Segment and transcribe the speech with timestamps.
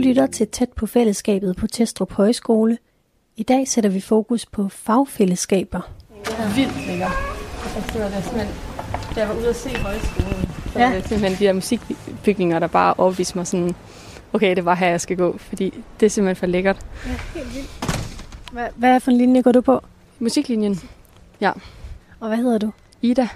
[0.00, 2.78] lytter til Tæt på fællesskabet på Testrup Højskole.
[3.36, 5.80] I dag sætter vi fokus på fagfællesskaber.
[6.24, 7.10] Det er vildt lækkert.
[7.76, 8.54] Altså, det var det simpelthen,
[9.14, 10.80] da jeg var ude at se højskolen, så Ja.
[10.80, 10.86] ja.
[10.88, 13.74] var det simpelthen de der musikbygninger, der bare overviste mig sådan,
[14.32, 16.86] okay, det var her, jeg skal gå, fordi det er simpelthen for lækkert.
[18.52, 19.80] Hvad, hvad er for en linje går du på?
[20.18, 20.80] Musiklinjen,
[22.20, 22.70] Og hvad hedder du?
[23.02, 23.28] Ida.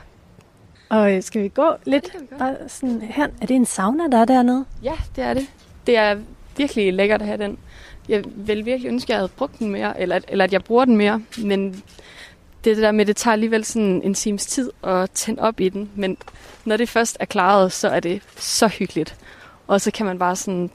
[0.89, 3.27] Og øh, skal vi gå lidt bare sådan her?
[3.43, 4.65] Er det en sauna, der er dernede?
[4.83, 5.47] Ja, det er det.
[5.87, 6.17] Det er
[6.57, 7.59] virkelig lækkert at have den.
[8.09, 10.65] Jeg vil virkelig ønske, at jeg havde brugt den mere, eller, at- eller at jeg
[10.65, 11.83] bruger den mere, men
[12.65, 15.61] det er det der med, det tager alligevel sådan en times tid at tænde op
[15.61, 16.17] i den, men
[16.65, 19.17] når det først er klaret, så er det så hyggeligt.
[19.67, 20.71] Og så kan man bare sådan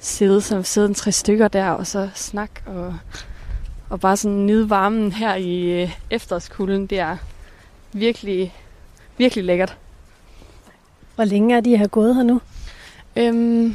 [0.00, 2.96] sidde, som sidde en tre stykker der, og så snakke, og,
[3.90, 6.86] og bare sådan nyde varmen her i øh, efterårskulden.
[6.86, 7.16] Det er
[7.92, 8.54] virkelig,
[9.16, 9.76] virkelig lækkert.
[11.14, 12.40] Hvor længe er de her gået her nu?
[13.16, 13.74] Øhm,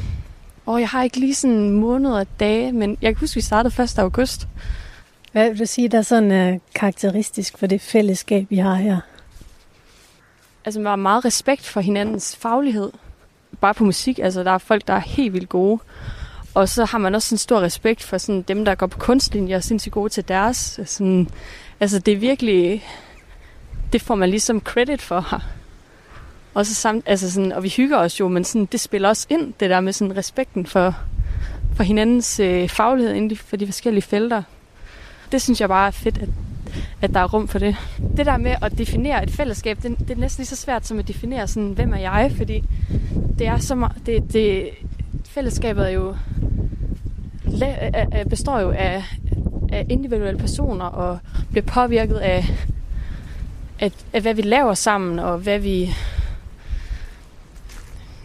[0.66, 3.40] og jeg har ikke lige sådan en måned og dage, men jeg kan huske, vi
[3.40, 3.98] startede 1.
[3.98, 4.48] august.
[5.32, 9.00] Hvad vil du sige, der er sådan uh, karakteristisk for det fællesskab, vi har her?
[10.64, 12.92] Altså, man har meget respekt for hinandens faglighed.
[13.60, 15.80] Bare på musik, altså der er folk, der er helt vildt gode.
[16.54, 19.56] Og så har man også en stor respekt for sådan, dem, der går på kunstlinjer
[19.56, 20.80] og er sindssygt gode til deres.
[20.84, 21.28] Sådan,
[21.80, 22.84] altså, det er virkelig...
[23.92, 25.40] Det får man ligesom credit for her.
[26.54, 29.26] Og, så samt, altså sådan, og vi hygger os jo, men sådan, det spiller også
[29.30, 30.96] ind, det der med sådan, respekten for,
[31.74, 34.42] for hinandens øh, faglighed inden for de forskellige felter.
[35.32, 36.28] Det synes jeg bare er fedt, at,
[37.02, 37.76] at der er rum for det.
[38.16, 40.98] Det der med at definere et fællesskab, det, det er næsten lige så svært som
[40.98, 42.64] at definere, sådan, hvem er jeg, fordi
[43.38, 44.68] det er så meget, det, det,
[45.28, 46.16] fællesskabet er jo
[47.46, 49.04] la- består jo af,
[49.72, 51.18] af individuelle personer og
[51.50, 52.44] bliver påvirket af,
[53.80, 55.90] af, af, hvad vi laver sammen, og hvad vi...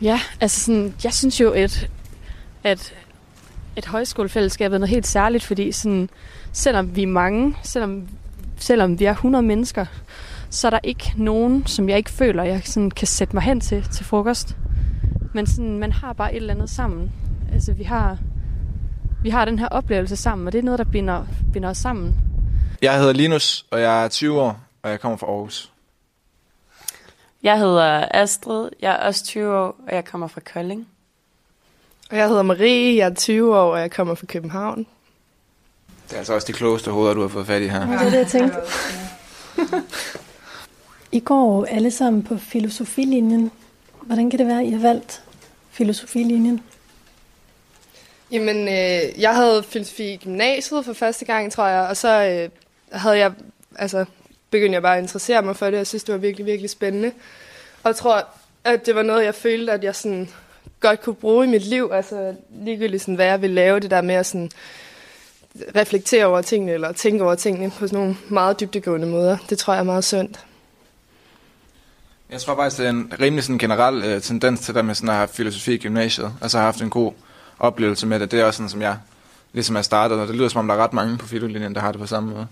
[0.01, 1.89] Ja, altså sådan, jeg synes jo, et,
[2.63, 2.93] at
[3.75, 6.09] et højskolefællesskab er noget helt særligt, fordi sådan,
[6.51, 8.07] selvom vi er mange, selvom,
[8.57, 9.85] selvom vi er 100 mennesker,
[10.49, 13.59] så er der ikke nogen, som jeg ikke føler, jeg sådan kan sætte mig hen
[13.59, 14.55] til til frokost.
[15.33, 17.11] Men sådan, man har bare et eller andet sammen.
[17.53, 18.17] Altså, vi har,
[19.23, 22.15] vi har den her oplevelse sammen, og det er noget, der binder, binder os sammen.
[22.81, 25.71] Jeg hedder Linus, og jeg er 20 år, og jeg kommer fra Aarhus.
[27.43, 30.87] Jeg hedder Astrid, jeg er også 20 år, og jeg kommer fra Kolding.
[32.11, 34.85] Og jeg hedder Marie, jeg er 20 år, og jeg kommer fra København.
[36.07, 37.85] Det er altså også de klogeste hoveder, du har fået fat i her.
[37.85, 38.57] Det er det, jeg tænkte.
[41.11, 43.51] I går alle sammen på filosofilinjen.
[44.01, 45.23] Hvordan kan det være, at I har valgt
[45.69, 46.63] filosofilinjen?
[48.31, 52.49] Jamen, øh, jeg havde filosofi i gymnasiet for første gang, tror jeg, og så øh,
[52.99, 53.31] havde jeg,
[53.75, 54.05] altså,
[54.51, 56.69] begyndte jeg bare at interessere mig for det, og jeg synes, det var virkelig, virkelig
[56.69, 57.11] spændende.
[57.83, 58.25] Og jeg tror,
[58.63, 60.29] at det var noget, jeg følte, at jeg sådan
[60.79, 64.01] godt kunne bruge i mit liv, altså ligegyldigt sådan, hvad jeg ville lave, det der
[64.01, 64.51] med at sådan
[65.75, 69.37] reflektere over tingene, eller tænke over tingene på sådan nogle meget dybdegående måder.
[69.49, 70.39] Det tror jeg er meget sundt.
[72.29, 75.09] Jeg tror faktisk, det er en rimelig sådan generel øh, tendens til det med sådan
[75.09, 76.31] at have filosofi i gymnasiet.
[76.41, 77.13] Altså har haft en god
[77.59, 78.31] oplevelse med det.
[78.31, 78.97] Det er også sådan, som jeg
[79.53, 81.81] ligesom er startet, og det lyder som om, der er ret mange på filolinjen, der
[81.81, 82.47] har det på samme måde.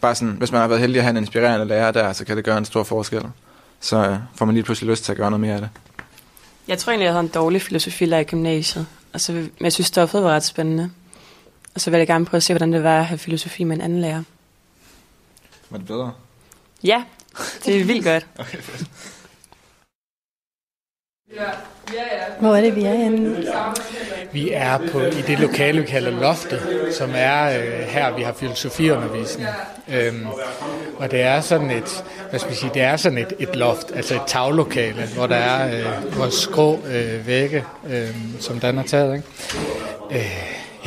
[0.00, 2.36] Bare sådan, hvis man har været heldig at have en inspirerende lærer der, så kan
[2.36, 3.22] det gøre en stor forskel.
[3.80, 5.70] Så øh, får man lige pludselig lyst til at gøre noget mere af det.
[6.68, 9.86] Jeg tror egentlig, jeg havde en dårlig filosofilærer i gymnasiet, og så, men jeg synes,
[9.86, 10.90] stoffet var ret spændende.
[11.74, 13.76] Og så vil jeg gerne prøve at se, hvordan det var at have filosofi med
[13.76, 14.22] en anden lærer.
[15.70, 16.12] Var det bedre?
[16.84, 17.04] Ja,
[17.64, 18.26] det er vildt godt.
[22.40, 23.36] Hvor er det, vi er henne nu?
[24.32, 28.32] Vi er på i det lokale, vi kalder Loftet, som er øh, her, vi har
[28.32, 29.48] filosofiundervisning.
[29.88, 30.26] Øhm,
[30.98, 33.92] og det er sådan et, hvad skal vi sige, det er sådan et, et loft,
[33.94, 38.84] altså et taglokale, hvor der er øh, vores skrå øh, vægge, øh, som Dan har
[38.84, 39.14] taget.
[39.16, 39.26] Ikke?
[40.10, 40.32] Øh,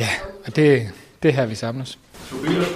[0.00, 0.08] ja,
[0.46, 0.88] og det,
[1.22, 1.98] det er her, vi samles.
[2.30, 2.66] Tobias,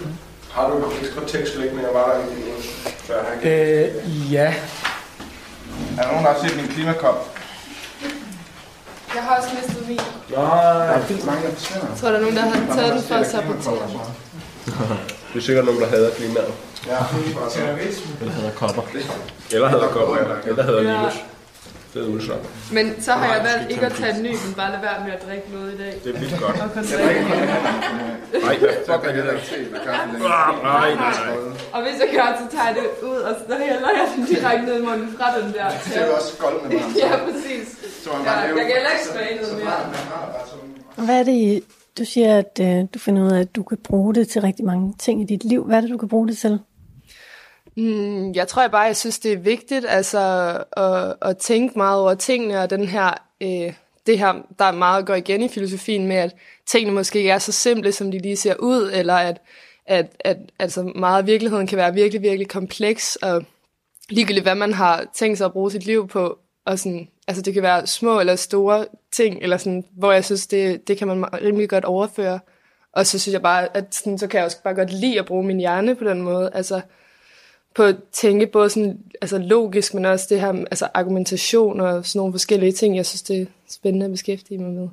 [0.51, 1.83] har du et tekst liggende?
[1.83, 2.53] Jeg var der ikke
[2.99, 3.25] før.
[3.43, 4.55] Øh, ja,
[5.99, 7.38] Er der nogen, der har set min klimakop?
[9.15, 9.97] Jeg har også mistet min.
[9.97, 10.05] Nej,
[10.37, 11.87] der er vildt mange, der forsvinder.
[11.91, 13.89] Jeg tror, der er nogen, der har taget den for at sabotere.
[15.33, 16.53] Det er sikkert nogen, der hader klimaet.
[16.87, 16.97] Ja,
[18.21, 18.83] Eller hader kopper.
[19.53, 20.17] Eller hader kopper.
[20.47, 21.15] Eller hader Linus.
[21.95, 22.39] Det er udslag.
[22.73, 25.13] Men så har jeg valgt ikke at tage en ny, men bare lade være med
[25.13, 25.95] at drikke noget i dag.
[26.05, 26.57] Det er vildt godt.
[26.57, 26.67] Nej,
[28.99, 29.33] hvad er det der?
[30.63, 31.13] Nej, nej.
[31.73, 34.65] Og hvis jeg gør, så tager jeg det ud, og så hælder jeg den direkte
[34.67, 35.69] ned i munden fra den der.
[35.85, 36.83] Det er jo også goldt med mig.
[36.97, 37.67] Ja, præcis.
[38.03, 41.05] Så man Ja, bare jeg kan heller ikke smage noget mere.
[41.07, 41.63] Hvad er det, I-
[41.99, 44.65] du siger, at øh, du finder ud af, at du kan bruge det til rigtig
[44.65, 45.65] mange ting i dit liv.
[45.65, 46.59] Hvad er det, du kan bruge det til?
[47.79, 50.19] Mm, jeg tror jeg bare, jeg synes, det er vigtigt altså,
[50.77, 53.11] at, at tænke meget over tingene, og den her,
[53.43, 53.73] øh,
[54.07, 56.35] det her, der meget går igen i filosofien med, at
[56.67, 59.41] tingene måske ikke er så simple, som de lige ser ud, eller at,
[59.87, 63.45] at, at altså meget af virkeligheden kan være virkelig, virkelig kompleks, og
[64.09, 67.55] ligegyldigt hvad man har tænkt sig at bruge sit liv på, og sådan, altså det
[67.55, 71.35] kan være små eller store ting, eller sådan, hvor jeg synes, det, det kan man
[71.43, 72.41] rimelig godt overføre.
[72.93, 75.27] Og så synes jeg bare, at sådan, så kan jeg også bare godt lide at
[75.27, 76.51] bruge min hjerne på den måde.
[76.55, 76.81] Altså
[77.79, 82.19] på at tænke både sådan, altså logisk, men også det her altså argumentation og sådan
[82.19, 82.97] nogle forskellige ting.
[82.97, 84.89] Jeg synes, det er spændende at beskæftige mig med.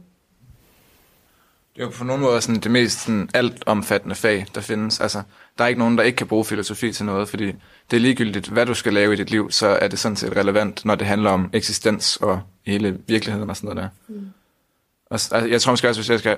[1.75, 4.99] Det er jo på nogle måder sådan det mest sådan altomfattende fag, der findes.
[4.99, 5.21] Altså,
[5.57, 7.45] der er ikke nogen, der ikke kan bruge filosofi til noget, fordi
[7.91, 10.37] det er ligegyldigt, hvad du skal lave i dit liv, så er det sådan set
[10.37, 14.13] relevant, når det handler om eksistens og hele virkeligheden og sådan noget der.
[14.13, 14.27] Mm.
[15.05, 16.37] Og, altså, jeg tror måske også, hvis jeg skal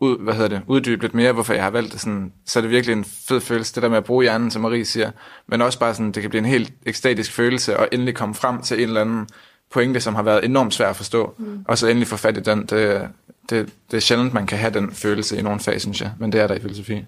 [0.00, 2.60] ud, hvad hedder det, uddybe lidt mere, hvorfor jeg har valgt det, sådan, så er
[2.60, 5.10] det virkelig en fed følelse, det der med at bruge hjernen, som Marie siger,
[5.46, 8.62] men også bare sådan, det kan blive en helt ekstatisk følelse, og endelig komme frem
[8.62, 9.28] til en eller anden
[9.70, 11.64] pointe, som har været enormt svær at forstå, mm.
[11.68, 13.08] og så endelig få fat i den, det,
[13.50, 16.32] det, det er sjældent, man kan have den følelse i nogle fag, synes jeg, men
[16.32, 17.04] det er der i filosofi.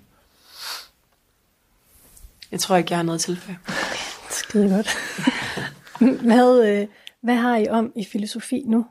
[2.52, 3.58] Jeg tror ikke, jeg har noget tilfælde.
[4.30, 4.98] Skide godt.
[6.28, 6.86] hvad, øh,
[7.22, 8.86] hvad har I om i filosofi nu?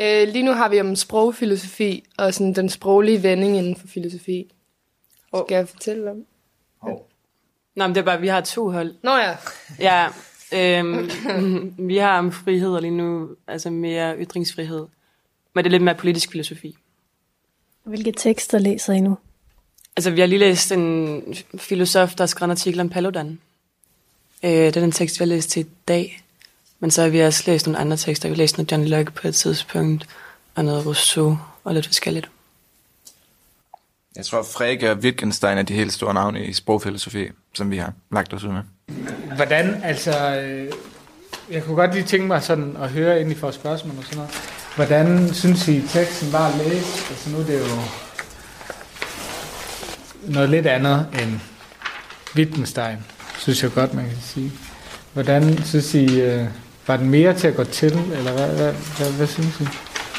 [0.00, 4.52] Øh, lige nu har vi om sprogfilosofi og sådan den sproglige vending inden for filosofi.
[5.32, 5.44] Oh.
[5.46, 6.24] Skal jeg fortælle om?
[6.82, 6.98] Oh.
[7.76, 8.94] Nå, men det er bare, vi har to hold.
[9.02, 9.36] Nå ja.
[9.88, 10.08] Ja,
[10.52, 11.10] øhm,
[11.88, 14.86] vi har om frihed og lige nu altså mere ytringsfrihed.
[15.54, 16.76] Men det er lidt mere politisk filosofi.
[17.84, 19.18] Hvilke tekster læser I nu?
[19.96, 21.24] Altså, vi har lige læst en
[21.58, 23.38] filosof, der har skrevet en artikel om Paludan.
[24.42, 26.22] Øh, det er den tekst, vi har læst til i dag.
[26.82, 28.28] Men så har vi også læst nogle andre tekster.
[28.28, 30.06] Vi har læst noget John Locke på et tidspunkt,
[30.54, 32.30] og noget Rousseau, og lidt forskelligt.
[34.16, 37.92] Jeg tror, Frege og Wittgenstein er de helt store navne i sprogfilosofi, som vi har
[38.12, 38.62] lagt os ud med.
[39.36, 40.36] Hvordan, altså...
[40.36, 40.72] Øh,
[41.50, 44.16] jeg kunne godt lige tænke mig sådan at høre, ind i for spørgsmål og sådan
[44.16, 44.30] noget.
[44.76, 47.10] Hvordan synes I, teksten var at læse?
[47.10, 47.66] Altså nu er det jo
[50.32, 51.40] noget lidt andet end
[52.36, 52.96] Wittgenstein,
[53.38, 54.52] synes jeg godt, man kan sige.
[55.12, 56.46] Hvordan synes I, øh,
[56.86, 59.64] var den mere til at gå til, eller hvad, hvad, hvad, hvad synes I?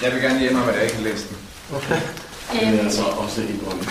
[0.04, 1.38] Jeg vil gerne hjemme at jeg ikke har læst den.
[1.76, 1.96] Okay.
[1.96, 3.90] Um, det er altså også ikke godt.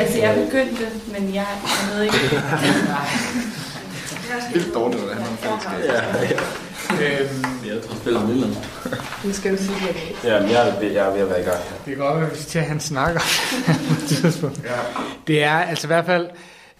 [0.00, 2.16] Altså, jeg begyndte, men jeg, jeg ved ikke.
[2.20, 2.30] det
[4.30, 5.60] er lidt dårligt, når det handler om.
[5.84, 6.40] Ja, ja.
[6.90, 8.54] Øhm, jeg tror, spiller Milan.
[9.24, 10.28] Nu skal du sige det.
[10.30, 11.58] Ja, men jeg, jeg er ved at være i gang.
[11.58, 13.20] Det kan godt være, hvis han snakker
[14.64, 14.78] ja.
[15.26, 16.26] Det er altså i hvert fald...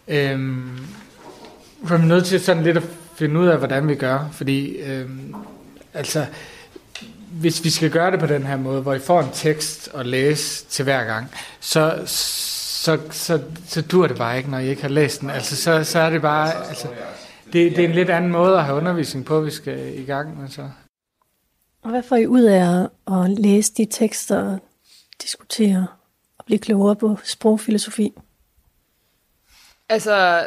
[0.08, 0.86] Øhm,
[1.84, 2.82] for man nødt til sådan lidt at
[3.16, 4.28] finde ud af, hvordan vi gør.
[4.32, 5.34] Fordi, øhm,
[5.94, 6.26] altså,
[7.30, 10.06] hvis vi skal gøre det på den her måde, hvor I får en tekst at
[10.06, 11.30] læse til hver gang,
[11.60, 15.30] så, så, så, så dur det bare ikke, når I ikke har læst den.
[15.30, 16.68] Altså, så, så er det bare...
[16.68, 16.88] Altså,
[17.52, 20.40] det, det er en lidt anden måde at have undervisning på, vi skal i gang
[20.40, 20.70] med så.
[21.82, 24.58] Og hvad får I ud af at, at læse de tekster og
[25.22, 25.86] diskutere
[26.38, 28.12] og blive klogere på sprogfilosofi?
[29.88, 30.46] Altså,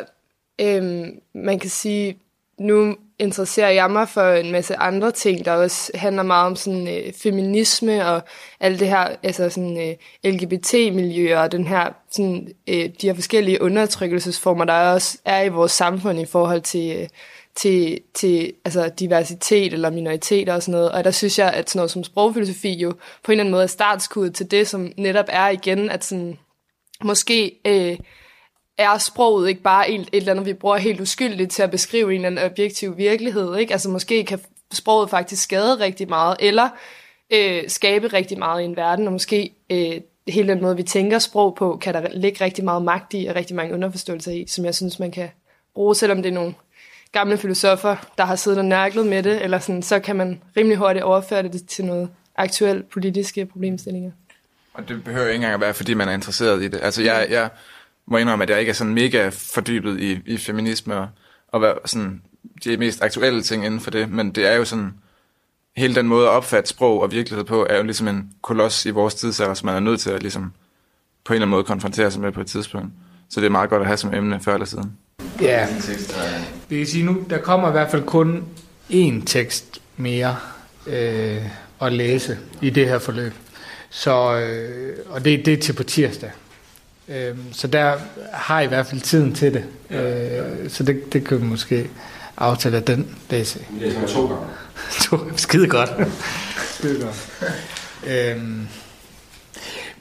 [0.60, 2.20] øhm, man kan sige,
[2.60, 6.88] nu interesserer jeg mig for en masse andre ting, der også handler meget om sådan
[6.88, 8.22] øh, feminisme og
[8.60, 9.96] alt det her, altså sådan øh,
[10.32, 15.72] LGBT-miljøer og den her, sådan, øh, de her forskellige undertrykkelsesformer, der også er i vores
[15.72, 17.08] samfund i forhold til, øh,
[17.56, 20.92] til, til altså diversitet eller minoriteter og sådan noget.
[20.92, 22.92] Og der synes jeg, at sådan noget som sprogfilosofi jo
[23.24, 26.38] på en eller anden måde er startskuddet til det, som netop er igen, at sådan,
[27.04, 27.60] måske...
[27.68, 27.98] Øh,
[28.78, 32.10] er sproget ikke bare et, et eller andet, vi bruger helt uskyldigt til at beskrive
[32.10, 33.56] en eller anden objektiv virkelighed.
[33.56, 33.74] Ikke?
[33.74, 34.40] Altså måske kan
[34.74, 36.70] sproget faktisk skade rigtig meget, eller
[37.34, 41.20] øh, skabe rigtig meget i en verden, og måske øh, hele den måde, vi tænker
[41.20, 44.66] sprog på, kan der ligge rigtig meget magt i, og rigtig mange underforståelser i, som
[44.66, 45.30] jeg synes, man kan
[45.74, 46.54] bruge, selvom det er nogle
[47.12, 50.78] gamle filosofer, der har siddet og nærklet med det, eller sådan, så kan man rimelig
[50.78, 54.12] hurtigt overføre det til noget aktuelt politiske problemstillinger.
[54.74, 56.80] Og det behøver ikke engang at være, fordi man er interesseret i det.
[56.84, 57.50] Altså, jeg, jeg
[58.08, 61.08] må indrømme, at jeg ikke er sådan mega fordybet i, i feminisme og,
[61.48, 62.22] og hvad, sådan,
[62.64, 64.94] de mest aktuelle ting inden for det, men det er jo sådan,
[65.78, 68.90] hele den måde at opfatte sprog og virkelighed på, er jo ligesom en koloss i
[68.90, 70.54] vores tidsalder, som man er nødt til at ligesom,
[71.26, 72.90] på en eller anden måde konfrontere sig med på et tidspunkt.
[73.30, 74.92] Så det er meget godt at have som emne før eller siden.
[75.42, 75.68] Ja,
[76.70, 78.44] det vil sige nu, der kommer i hvert fald kun
[78.90, 80.36] én tekst mere
[80.88, 81.42] øh,
[81.82, 83.34] at læse i det her forløb.
[83.90, 86.32] Så, øh, og det, det er til på tirsdag.
[87.10, 87.98] Øhm, så der
[88.34, 89.64] har I i hvert fald tiden til det.
[89.90, 91.90] Øh, så det, det kan vi måske
[92.38, 93.60] aftale den læse.
[93.70, 94.46] Vi læser to gange.
[95.04, 95.90] to, skide godt.
[96.58, 97.30] skide godt.
[98.14, 98.68] øhm,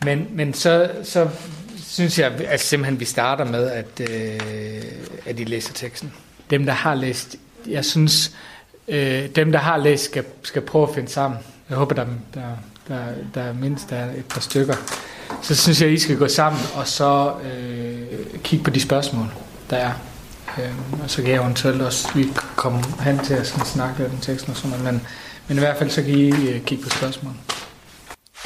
[0.04, 1.28] men, men så, så
[1.86, 4.82] synes jeg at simpelthen, vi starter med, at, øh,
[5.26, 6.12] at I læser teksten.
[6.50, 7.36] Dem, der har læst,
[7.66, 8.32] jeg synes,
[8.88, 12.42] øh, dem, der har læst, skal, skal prøve at finde sammen jeg håber, der, der,
[12.88, 14.74] der, der mindst er et par stykker,
[15.42, 19.26] så synes jeg, I skal gå sammen og så øh, kigge på de spørgsmål,
[19.70, 19.92] der er.
[20.58, 24.12] Øh, og så kan jeg eventuelt også lige komme hen til at sådan snakke lidt
[24.12, 25.06] om teksten og sådan noget, men,
[25.48, 27.32] men i hvert fald så kan I øh, kigge på spørgsmål.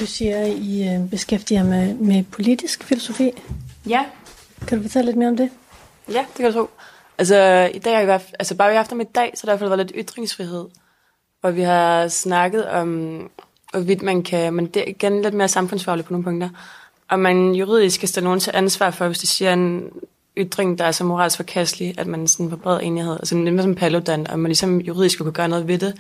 [0.01, 3.33] Du siger, at I øh, beskæftiger med, med politisk filosofi.
[3.89, 4.05] Ja,
[4.67, 5.51] Kan du fortælle lidt mere om det?
[6.09, 6.71] Ja, det kan du tro.
[7.19, 9.53] Altså, i dag har vi været, altså bare i aften i dag, så har der
[9.53, 10.65] i hvert fald været lidt ytringsfrihed.
[11.43, 13.31] Og vi har snakket om,
[13.71, 16.49] hvorvidt man kan, men det er igen lidt mere samfundsfagligt på nogle punkter,
[17.09, 19.85] og man juridisk skal stille nogen til ansvar for, hvis de siger en
[20.37, 23.75] ytring, der er så moralsk forkastelig, at man sådan på bred enighed, altså lidt som
[23.75, 25.95] Paludan, om man ligesom juridisk kunne gøre noget ved det,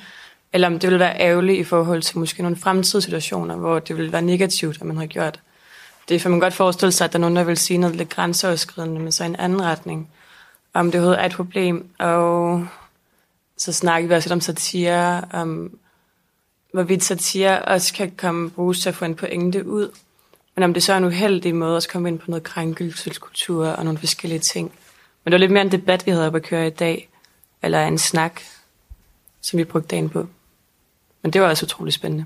[0.52, 3.96] eller om det ville være ærgerligt i forhold til måske nogle fremtidige situationer, hvor det
[3.96, 5.40] ville være negativt, at man har gjort.
[6.08, 8.08] Det For man godt forestille sig, at der er nogen, der vil sige noget lidt
[8.08, 10.08] grænseoverskridende, men så i en anden retning
[10.74, 12.66] om det overhovedet er et problem, og
[13.56, 15.70] så snakker vi også lidt om satire, om
[16.72, 19.90] hvorvidt satire også kan komme bruges til at få en pointe ud,
[20.54, 23.84] men om det så er en uheldig måde at komme ind på noget krænkelseskultur og
[23.84, 24.72] nogle forskellige ting.
[25.24, 27.08] Men det var lidt mere en debat, vi havde op at køre i dag,
[27.62, 28.40] eller en snak,
[29.40, 30.26] som vi brugte dagen på.
[31.22, 32.24] Men det var også utrolig spændende.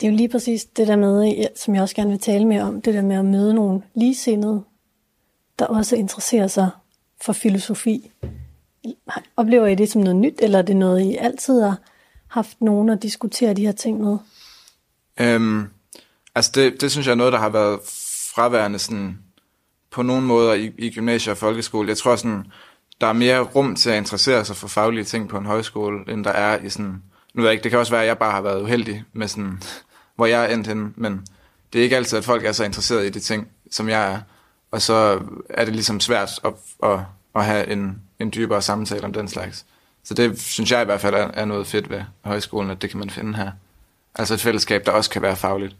[0.00, 2.60] Det er jo lige præcis det der med, som jeg også gerne vil tale med
[2.60, 4.64] om, det der med at møde nogle ligesindede,
[5.58, 6.70] der også interesserer sig
[7.22, 8.10] for filosofi.
[9.36, 11.80] Oplever I det som noget nyt, eller er det noget, I altid har
[12.28, 14.18] haft nogen at diskutere de her ting med?
[15.20, 15.68] Øhm,
[16.34, 17.80] altså det, det synes jeg er noget, der har været
[18.34, 19.18] fraværende sådan,
[19.90, 21.88] på nogle måder i, i gymnasiet og folkeskole.
[21.88, 22.46] Jeg tror sådan,
[23.00, 26.24] der er mere rum til at interessere sig for faglige ting på en højskole, end
[26.24, 27.02] der er i sådan...
[27.34, 29.28] Nu ved jeg ikke, det kan også være, at jeg bare har været uheldig med
[29.28, 29.62] sådan,
[30.16, 31.26] hvor jeg er endt henne, men
[31.72, 34.20] det er ikke altid, at folk er så interesseret i de ting, som jeg er.
[34.70, 36.52] Og så er det ligesom svært at,
[36.82, 36.98] at,
[37.34, 39.66] at have en, en dybere samtale om den slags.
[40.06, 42.90] Så det synes jeg i hvert fald er, er noget fedt ved højskolen, at det
[42.90, 43.50] kan man finde her.
[44.14, 45.76] Altså et fællesskab, der også kan være fagligt.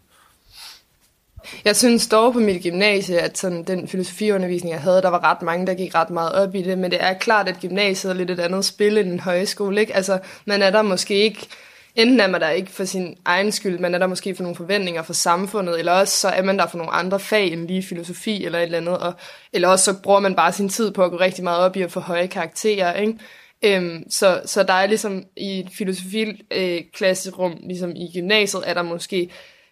[1.64, 5.42] Jeg synes dog på mit gymnasie, at sådan den filosofiundervisning, jeg havde, der var ret
[5.42, 8.14] mange, der gik ret meget op i det, men det er klart, at gymnasiet er
[8.14, 9.80] lidt et andet spil end en højskole.
[9.80, 9.96] Ikke?
[9.96, 11.46] Altså, man er der måske ikke,
[11.94, 14.56] enten er man der ikke for sin egen skyld, man er der måske for nogle
[14.56, 17.82] forventninger fra samfundet, eller også så er man der for nogle andre fag end lige
[17.82, 19.14] filosofi eller et eller andet, og,
[19.52, 21.82] eller også så bruger man bare sin tid på at gå rigtig meget op i
[21.82, 23.18] at få høje karakterer, ikke?
[23.62, 28.82] Øhm, så, så der er ligesom i et filosofiklasserum, øh, ligesom i gymnasiet, er der
[28.82, 29.30] måske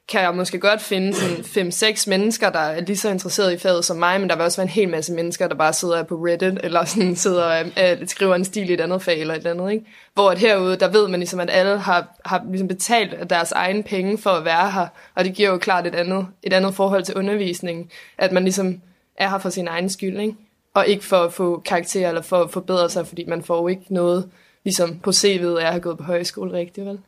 [0.08, 3.84] kan jeg måske godt finde sådan 5-6 mennesker, der er lige så interesserede i faget
[3.84, 6.14] som mig, men der vil også være en hel masse mennesker, der bare sidder på
[6.14, 9.46] Reddit, eller sådan sidder og øh, skriver en stil i et andet fag, eller et
[9.46, 9.84] andet, ikke?
[10.14, 13.82] Hvor at herude, der ved man ligesom, at alle har, har ligesom betalt deres egen
[13.82, 17.02] penge for at være her, og det giver jo klart et andet, et andet forhold
[17.02, 18.80] til undervisningen, at man ligesom
[19.16, 20.34] er her for sin egen skyld, ikke?
[20.74, 23.68] Og ikke for at få karakterer, eller for at forbedre sig, fordi man får jo
[23.68, 24.30] ikke noget,
[24.64, 26.98] ligesom på CV'et, at jeg har gået på højskole rigtigt, vel?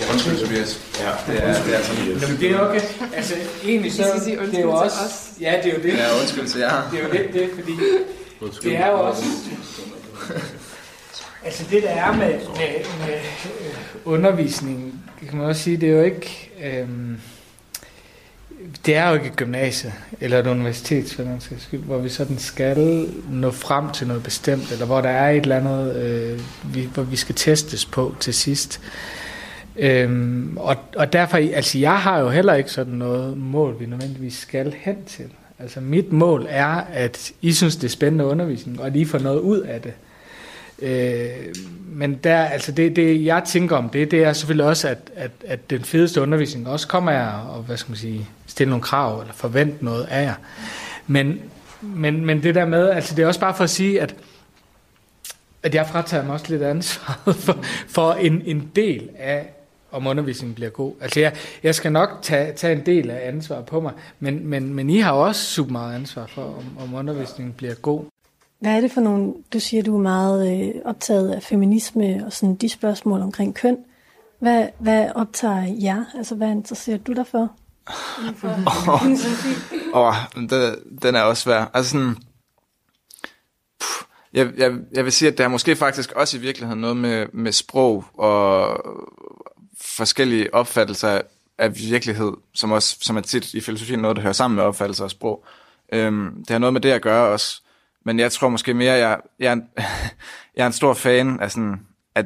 [0.00, 0.80] Ja, undskyld, Tobias.
[1.00, 2.18] Ja, det er, det er lige.
[2.20, 2.80] Jamen, det er okay.
[3.16, 4.96] Altså, egentlig så, det er jo undskyld også...
[5.04, 5.40] os.
[5.40, 5.98] Ja, det er jo det.
[5.98, 6.90] Ja, undskyld til jer.
[6.90, 7.72] Det er jo lidt det, fordi
[8.62, 9.24] det er jo også...
[11.44, 12.38] Altså det, der er med, med,
[13.06, 13.14] med
[13.60, 13.74] øh,
[14.04, 16.50] undervisning, kan man også sige, det er jo ikke...
[16.64, 17.20] Øhm,
[18.86, 22.08] det er jo ikke et gymnasie eller et universitet, for den sags skyld, hvor vi
[22.08, 26.40] sådan skal nå frem til noget bestemt, eller hvor der er et eller andet, øh,
[26.74, 28.80] vi, hvor vi skal testes på til sidst.
[29.76, 34.36] Øhm, og, og derfor, altså jeg har jo heller ikke sådan noget mål, vi nødvendigvis
[34.38, 35.26] skal hen til.
[35.58, 39.18] Altså mit mål er, at I synes, det er spændende undervisning, og at I får
[39.18, 39.92] noget ud af det.
[40.82, 41.54] Øh,
[41.86, 45.30] men der, altså det, det, jeg tænker om det, det er selvfølgelig også, at, at,
[45.46, 49.20] at den fedeste undervisning også kommer af og hvad skal man sige, stille nogle krav
[49.20, 50.34] eller forvente noget af jer.
[51.06, 51.40] Men,
[51.80, 54.14] men, men det der med, altså det er også bare for at sige, at
[55.64, 59.52] at jeg fratager mig også lidt ansvaret for, for en, en del af,
[59.92, 60.94] om undervisningen bliver god.
[61.00, 64.74] Altså jeg, jeg skal nok tage, tage en del af ansvaret på mig, men, men,
[64.74, 68.04] men I har også super meget ansvar for, om, om undervisningen bliver god.
[68.64, 72.32] Hvad er det for nogle, du siger, du er meget øh, optaget af feminisme og
[72.32, 73.76] sådan de spørgsmål omkring køn.
[74.40, 76.04] Hvad, hvad optager jer?
[76.14, 77.40] Altså hvad interesserer du dig for?
[79.94, 80.50] Åh, oh, den,
[81.02, 81.70] den er også svær.
[81.74, 82.16] Altså sådan,
[84.32, 87.26] jeg, jeg, jeg vil sige, at det har måske faktisk også i virkeligheden noget med,
[87.32, 88.80] med sprog og
[89.80, 91.20] forskellige opfattelser
[91.58, 95.04] af virkelighed, som også som er tit i filosofien noget, der hører sammen med opfattelser
[95.04, 95.44] af sprog.
[95.92, 97.63] Øhm, det har noget med det at gøre også.
[98.04, 99.68] Men jeg tror måske mere, jeg, jeg, er, en,
[100.56, 102.24] jeg er en stor fan af, sådan, af,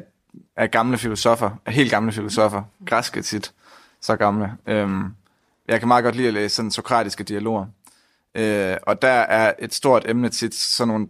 [0.55, 3.53] af gamle filosofer, af helt gamle filosofer, græske tit,
[4.01, 4.51] så gamle.
[4.67, 5.13] Øhm,
[5.67, 7.65] jeg kan meget godt lide at læse sådan sokratiske dialoger.
[8.35, 11.07] Øh, og der er et stort emne tit sådan nogle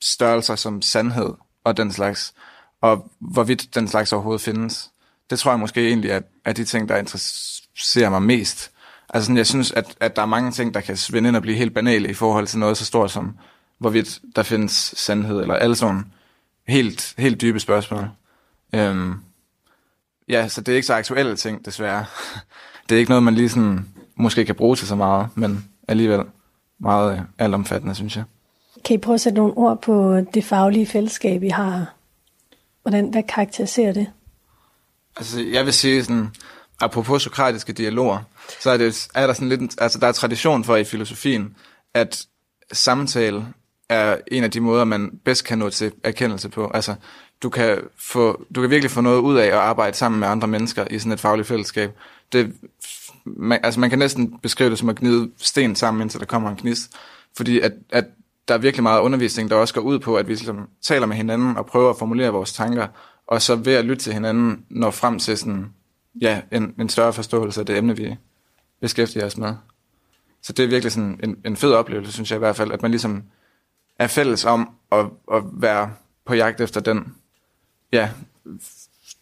[0.00, 1.34] størrelser som sandhed
[1.64, 2.34] og den slags,
[2.80, 4.90] og hvorvidt den slags overhovedet findes.
[5.30, 8.70] Det tror jeg måske egentlig er, er de ting, der interesserer mig mest.
[9.08, 11.42] Altså sådan, jeg synes, at, at der er mange ting, der kan svinde ind og
[11.42, 13.36] blive helt banale i forhold til noget så stort som,
[13.80, 16.12] hvorvidt der findes sandhed, eller alle sådan
[16.68, 18.08] helt, helt dybe spørgsmål.
[18.74, 19.14] Øhm,
[20.28, 22.04] ja, så det er ikke så aktuelle ting, desværre.
[22.88, 26.20] Det er ikke noget, man lige sådan, måske kan bruge til så meget, men alligevel
[26.78, 28.24] meget øh, altomfattende, synes jeg.
[28.84, 31.94] Kan I prøve at sætte nogle ord på det faglige fællesskab, I har?
[32.82, 34.06] Hvordan, hvad karakteriserer det?
[35.16, 36.28] Altså, jeg vil sige sådan,
[36.80, 38.18] apropos sokratiske dialoger,
[38.60, 41.56] så er, det, er der sådan lidt, altså der er tradition for i filosofien,
[41.94, 42.26] at
[42.72, 43.46] samtale
[43.90, 46.70] er en af de måder, man bedst kan nå til erkendelse på.
[46.74, 46.94] Altså,
[47.42, 50.48] du kan, få, du kan virkelig få noget ud af at arbejde sammen med andre
[50.48, 51.90] mennesker i sådan et fagligt fællesskab.
[52.32, 52.52] Det,
[53.24, 56.50] man, altså man kan næsten beskrive det som at gnide sten sammen, indtil der kommer
[56.50, 56.92] en gnist.
[57.36, 58.04] Fordi at, at
[58.48, 61.16] der er virkelig meget undervisning, der også går ud på, at vi ligesom taler med
[61.16, 62.86] hinanden og prøver at formulere vores tanker,
[63.26, 65.66] og så ved at lytte til hinanden, når frem til sådan,
[66.20, 68.16] ja, en, en større forståelse af det emne, vi
[68.80, 69.54] beskæftiger os med.
[70.42, 72.82] Så det er virkelig sådan en, en fed oplevelse, synes jeg i hvert fald, at
[72.82, 73.22] man ligesom
[74.00, 75.90] er fælles om at, at være
[76.26, 77.14] på jagt efter den,
[77.92, 78.08] ja,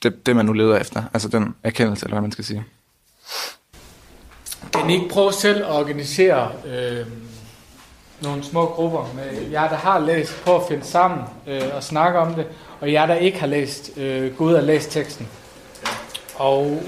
[0.02, 2.64] det, det man nu leder efter, altså den erkendelse, eller hvad man skal sige.
[4.72, 7.06] Kan I ikke prøve selv at organisere øh,
[8.22, 12.18] nogle små grupper med jer, der har læst, på at finde sammen øh, og snakke
[12.18, 12.46] om det,
[12.80, 15.28] og jer, der ikke har læst, øh, gå ud og læse teksten.
[16.34, 16.82] Og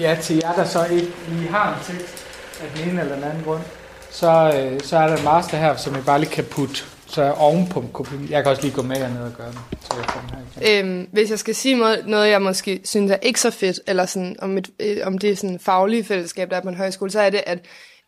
[0.00, 2.24] ja, til jer, der så ikke lige har en tekst
[2.60, 3.62] af den ene eller den anden grund,
[4.10, 7.22] så, øh, så er der en master her, som I bare lige kan putte så
[7.22, 8.14] er ovenpå kopi.
[8.30, 9.58] Jeg kan også lige gå med ned og gøre det.
[9.80, 13.16] Så jeg kommer her øhm, hvis jeg skal sige noget, noget, jeg måske synes er
[13.16, 16.60] ikke så fedt, eller sådan, om, et, øh, om det sådan faglige fællesskab, der er
[16.60, 17.58] på en højskole, så er det, at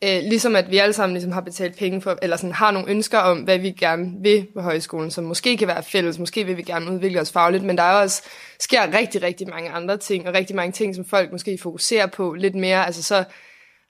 [0.04, 2.90] øh, ligesom at vi alle sammen ligesom har betalt penge for, eller sådan har nogle
[2.90, 6.56] ønsker om, hvad vi gerne vil på højskolen, som måske kan være fælles, måske vil
[6.56, 8.22] vi gerne udvikle os fagligt, men der er også,
[8.60, 12.34] sker rigtig, rigtig mange andre ting, og rigtig mange ting, som folk måske fokuserer på
[12.34, 13.24] lidt mere, altså så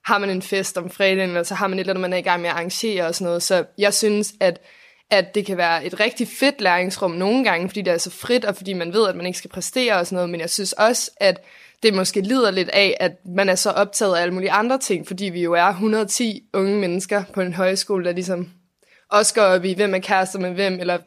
[0.05, 2.17] har man en fest om fredagen, eller så har man et eller andet, man er
[2.17, 4.59] i gang med at arrangere og sådan noget, så jeg synes, at
[5.11, 8.45] at det kan være et rigtig fedt læringsrum nogle gange, fordi det er så frit,
[8.45, 10.73] og fordi man ved, at man ikke skal præstere og sådan noget, men jeg synes
[10.73, 11.43] også, at
[11.83, 15.07] det måske lider lidt af, at man er så optaget af alle mulige andre ting,
[15.07, 18.49] fordi vi jo er 110 unge mennesker på en højskole, der ligesom
[19.09, 20.97] også går op i, hvem er kærester med hvem, eller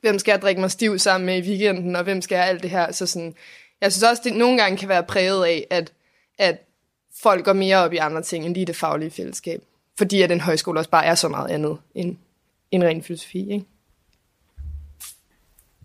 [0.00, 2.62] hvem skal jeg drikke mig stiv sammen med i weekenden, og hvem skal jeg alt
[2.62, 2.92] det her.
[2.92, 3.34] Så sådan,
[3.80, 5.92] jeg synes også, det nogle gange kan være præget af, at,
[6.38, 6.56] at
[7.22, 9.62] folk går mere op i andre ting, end lige det faglige fællesskab.
[9.98, 12.16] Fordi at en højskole også bare er så meget andet end
[12.70, 13.52] en ren filosofi.
[13.52, 13.66] Ikke?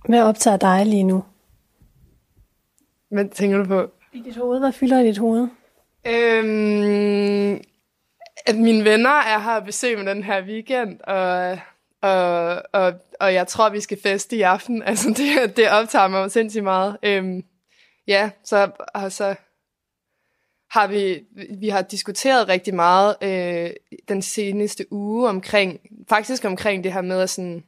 [0.08, 1.24] Hvad optager dig lige nu?
[3.10, 3.92] Hvad tænker du på?
[4.14, 4.60] I dit hoved?
[4.60, 5.48] Hvad fylder i dit hoved?
[6.08, 7.62] Øhm,
[8.46, 11.58] at mine venner er her og besøg med den her weekend, og,
[12.02, 14.84] og, og, og jeg tror, vi skal feste i aften.
[14.90, 16.98] Altså, det, det optager mig sindssygt meget.
[17.04, 17.44] Øhm,
[18.08, 18.72] ja, så,
[19.10, 19.36] så
[20.76, 21.24] har vi,
[21.60, 23.70] vi har diskuteret rigtig meget øh,
[24.08, 27.64] den seneste uge omkring, faktisk omkring det her med at sådan,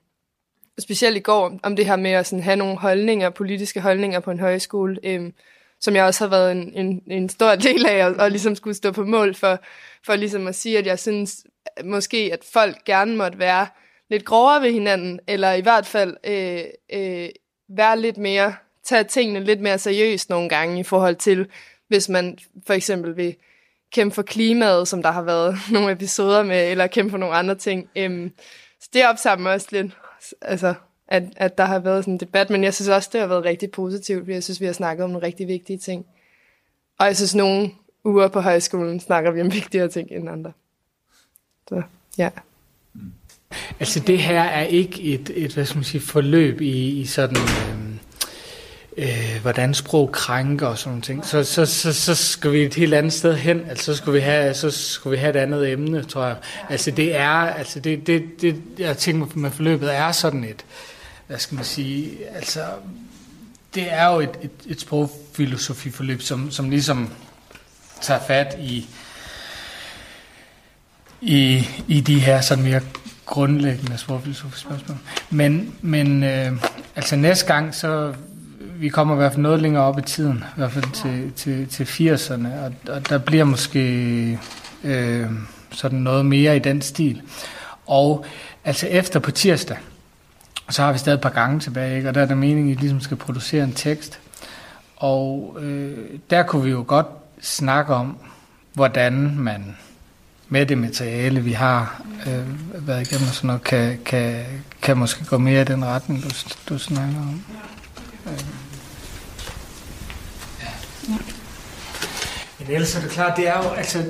[0.80, 4.32] specielt i går, om det her med at sådan have nogle holdninger, politiske holdninger på
[4.32, 5.32] en højskole, øh,
[5.80, 8.76] som jeg også har været en, en, en stor del af, og, og ligesom skulle
[8.76, 9.60] stå på mål for,
[10.06, 11.46] for ligesom at sige, at jeg synes
[11.84, 13.68] måske, at folk gerne måtte være
[14.10, 17.30] lidt grovere ved hinanden, eller i hvert fald øh, øh,
[17.70, 21.48] være lidt mere, tage tingene lidt mere seriøst nogle gange i forhold til,
[21.88, 23.36] hvis man for eksempel vil
[23.92, 27.56] kæmpe for klimaet, som der har været nogle episoder med, eller kæmpe for nogle andre
[27.56, 27.90] ting.
[27.96, 28.32] Øhm,
[28.82, 29.98] så det opsamler mig også lidt,
[30.42, 30.74] altså,
[31.08, 33.46] at, at der har været sådan en debat, men jeg synes også, det har været
[33.46, 36.06] rigtig positivt, fordi jeg synes, vi har snakket om nogle rigtig vigtige ting.
[37.00, 37.72] Og jeg synes, nogle
[38.04, 40.52] uger på højskolen snakker vi om vigtigere ting end andre.
[41.70, 41.82] Så,
[42.18, 42.30] ja.
[43.80, 47.38] Altså det her er ikke et, et hvad skal man sige, forløb i, i sådan...
[47.38, 47.77] Øh
[48.98, 52.74] øh, hvordan sprog krænker og sådan noget ting, så, så, så, så skal vi et
[52.74, 53.66] helt andet sted hen.
[53.70, 56.36] Altså, så skal vi have, så skal vi have et andet emne, tror jeg.
[56.70, 60.66] Altså, det er, altså, det, det, det jeg tænker med forløbet er sådan et,
[61.28, 62.62] hvad skal man sige, altså,
[63.76, 67.10] det er jo et, et, et sprogfilosofiforløb, som, som ligesom
[68.02, 68.88] tager fat i,
[71.22, 72.82] i, i de her sådan mere
[73.26, 74.98] grundlæggende sprogfilosofiske spørgsmål.
[75.30, 76.52] Men, men øh,
[76.96, 78.14] altså næste gang, så
[78.76, 81.68] vi kommer i hvert fald noget længere op i tiden, i hvert fald til, til,
[81.68, 84.40] til 80'erne, og, og der bliver måske
[84.84, 85.26] øh,
[85.72, 87.22] sådan noget mere i den stil.
[87.86, 88.26] Og
[88.66, 89.78] altså efter på tirsdag,
[90.70, 92.10] så har vi stadig et par gange tilbage, ikke?
[92.10, 94.20] og der er der meningen, at I ligesom skal producere en tekst.
[94.96, 95.98] Og øh,
[96.30, 97.08] der kunne vi jo godt
[97.42, 98.18] snakke om,
[98.74, 99.76] hvordan man
[100.50, 104.46] med det materiale, vi har øh, været igennem, sådan noget, kan, kan,
[104.82, 106.30] kan måske gå mere i den retning, du,
[106.70, 107.44] du snakker om.
[108.26, 108.57] Øh.
[112.60, 114.06] Men ellers er det klart, det er jo, altså,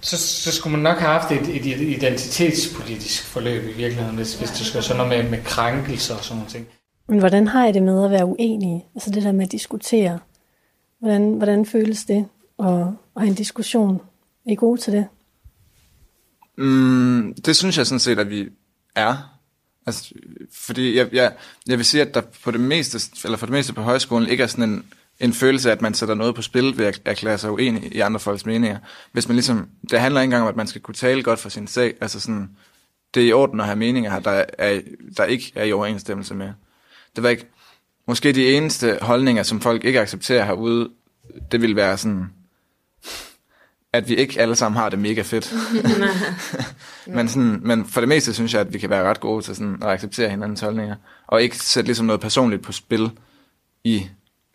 [0.00, 4.50] så, så skulle man nok have haft et, et identitetspolitisk forløb i virkeligheden, hvis, hvis
[4.50, 6.66] det skal sådan noget med, med krænkelser og sådan noget ting.
[7.08, 8.84] Men hvordan har I det med at være uenige?
[8.94, 10.18] Altså det der med at diskutere.
[11.00, 12.26] Hvordan, hvordan føles det
[12.58, 14.00] at, at have en diskussion?
[14.46, 15.06] Er I gode til det?
[16.58, 18.48] Mm, det synes jeg sådan set, at vi
[18.94, 19.38] er.
[19.86, 20.14] Altså,
[20.52, 21.32] fordi jeg, jeg,
[21.66, 24.42] jeg vil sige, at der på det meste, eller for det meste på højskolen, ikke
[24.42, 24.84] er sådan en,
[25.20, 28.00] en følelse af, at man sætter noget på spil ved at erklære sig uenig i
[28.00, 28.78] andre folks meninger.
[29.12, 31.48] Hvis man ligesom, det handler ikke engang om, at man skal kunne tale godt for
[31.48, 31.94] sin sag.
[32.00, 32.50] Altså sådan,
[33.14, 34.80] det er i orden at have meninger her, der, er,
[35.16, 36.48] der ikke er i overensstemmelse med.
[37.16, 37.46] Det var ikke,
[38.06, 40.90] måske de eneste holdninger, som folk ikke accepterer herude,
[41.52, 42.30] det vil være sådan,
[43.92, 45.54] at vi ikke alle sammen har det mega fedt.
[47.16, 49.56] men, sådan, men for det meste synes jeg, at vi kan være ret gode til
[49.56, 53.10] sådan at acceptere hinandens holdninger, og ikke sætte ligesom noget personligt på spil
[53.84, 54.06] i,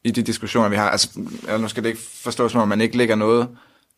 [0.04, 0.90] i de diskussioner, vi har.
[0.90, 1.20] Altså,
[1.60, 3.48] nu skal det ikke forstås som om, man ikke lægger noget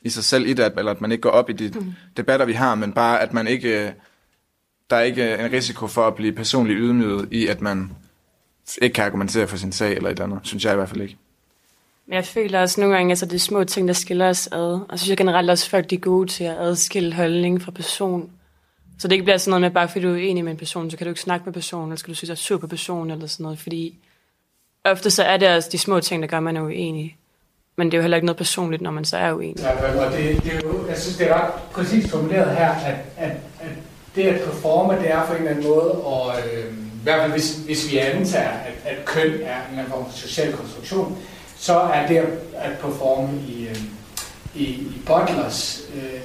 [0.01, 1.93] i sig selv i det, eller at man ikke går op i de mm.
[2.17, 3.93] debatter, vi har, men bare, at man ikke,
[4.89, 7.91] der er ikke en risiko for at blive personligt ydmyget i, at man
[8.81, 11.01] ikke kan argumentere for sin sag eller et eller andet, synes jeg i hvert fald
[11.01, 11.17] ikke.
[12.07, 14.47] Men jeg føler også nogle gange, at altså, det er små ting, der skiller os
[14.47, 14.79] ad.
[14.89, 17.61] Og så synes jeg generelt også, at folk de er gode til at adskille holdning
[17.61, 18.31] fra person.
[18.99, 20.91] Så det ikke bliver sådan noget med, bare fordi du er enig med en person,
[20.91, 23.11] så kan du ikke snakke med personen, eller skal du synes, at sur på personen,
[23.11, 23.59] eller sådan noget.
[23.59, 23.99] Fordi
[24.85, 27.17] ofte så er det altså de små ting, der gør, at man er uenig.
[27.75, 29.59] Men det er jo heller ikke noget personligt, når man så er uenig.
[29.59, 32.95] Ja, og det, det er jo, jeg synes, det er ret præcist formuleret her, at,
[33.17, 33.71] at, at
[34.15, 37.31] det at performe, det er på en eller anden måde, og øh, i hvert fald
[37.31, 41.17] hvis, hvis vi antager, at, at køn er en eller anden form for social konstruktion,
[41.57, 42.17] så er det
[42.53, 43.77] at performe i, øh,
[44.55, 46.21] i, i Butlers øh,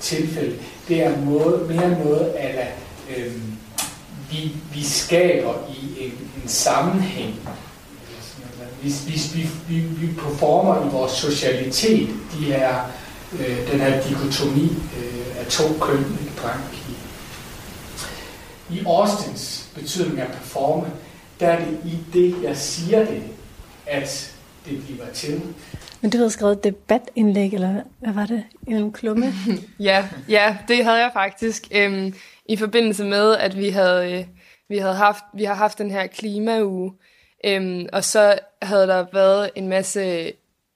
[0.00, 0.56] tilfælde,
[0.88, 2.68] det er måde, mere noget af,
[3.08, 3.32] at øh,
[4.30, 6.12] vi, vi skaber i en,
[6.42, 7.48] en sammenhæng.
[8.84, 12.90] Vi, vi, vi, vi, vi performer i vores socialitet de her,
[13.32, 14.64] øh, den her dikotomi
[14.98, 16.04] øh, af to køn,
[16.42, 16.94] dreng i.
[18.74, 20.86] I Austins betydning af performe,
[21.40, 23.22] der er det i det, jeg siger det,
[23.86, 24.34] at
[24.66, 25.42] det bliver til.
[26.00, 28.44] Men du havde skrevet debatindlæg, eller hvad var det?
[28.66, 29.34] En klumme?
[29.80, 31.68] ja, ja, det havde jeg faktisk.
[31.70, 32.14] Øhm,
[32.46, 34.24] I forbindelse med, at vi havde, øh,
[34.68, 36.92] vi havde haft, vi har haft den her klimauge,
[37.44, 40.32] øhm, og så havde der været en masse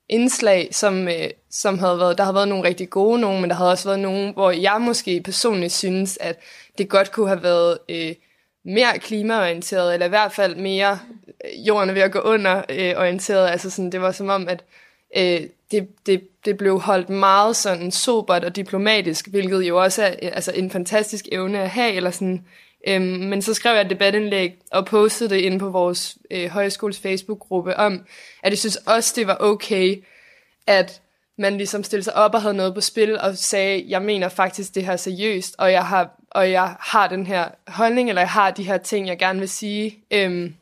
[0.08, 3.56] indslag, som, øh, som havde været, der har været nogle rigtig gode nogen, men der
[3.56, 6.38] havde også været nogle, hvor jeg måske personligt synes, at
[6.78, 8.14] det godt kunne have været øh,
[8.64, 10.98] mere klimaorienteret, eller i hvert fald mere
[11.44, 13.48] øh, jorden er ved at gå under øh, orienteret.
[13.48, 14.64] Altså sådan, det var som om, at
[15.16, 20.30] øh, det, det, det blev holdt meget sådan sobert og diplomatisk, hvilket jo også er
[20.30, 21.92] altså en fantastisk evne at have.
[21.92, 22.44] Eller sådan.
[22.86, 26.98] Øhm, men så skrev jeg et debatindlæg og postede det ind på vores øh, højskoles
[26.98, 28.06] Facebook-gruppe om,
[28.42, 30.04] at jeg synes også, det var okay,
[30.66, 31.02] at
[31.38, 34.74] man ligesom stillede sig op og havde noget på spil og sagde, jeg mener faktisk
[34.74, 38.50] det her seriøst, og jeg har, og jeg har den her holdning, eller jeg har
[38.50, 40.54] de her ting, jeg gerne vil sige, øhm,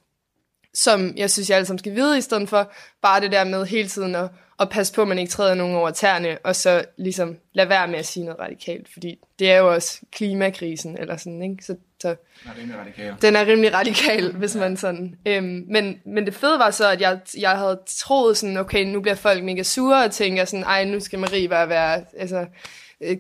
[0.75, 3.67] som jeg synes, jeg alle sammen skal vide, i stedet for bare det der med
[3.67, 4.29] hele tiden at,
[4.61, 7.89] at passe på, at man ikke træder nogen over tæerne, og så ligesom lade være
[7.89, 11.65] med at sige noget radikalt, fordi det er jo også klimakrisen, eller sådan, ikke?
[11.65, 12.17] Så, så den
[12.47, 13.15] er rimelig radikal.
[13.23, 15.19] Den er rimelig radikal, hvis man sådan...
[15.27, 19.01] Øhm, men, men det fede var så, at jeg, jeg havde troet sådan, okay, nu
[19.01, 22.47] bliver folk mega sure, og tænker sådan, ej, nu skal Marie bare være, altså,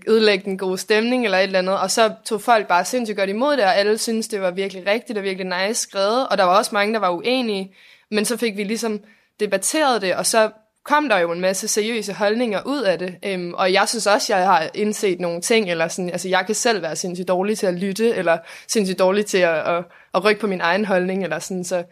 [0.09, 3.31] ødelægge den gode stemning, eller et eller andet, og så tog folk bare sindssygt godt
[3.31, 6.45] imod det, og alle syntes, det var virkelig rigtigt og virkelig nice skrevet, og der
[6.45, 7.75] var også mange, der var uenige,
[8.11, 9.01] men så fik vi ligesom
[9.41, 10.51] debatteret det, og så
[10.87, 13.17] kom der jo en masse seriøse holdninger ud af det.
[13.23, 16.55] Øhm, og jeg synes også, jeg har indset nogle ting, eller sådan, altså jeg kan
[16.55, 20.41] selv være sindssygt dårlig til at lytte, eller sindssygt dårlig til at, at, at rykke
[20.41, 21.85] på min egen holdning, eller sådan, så,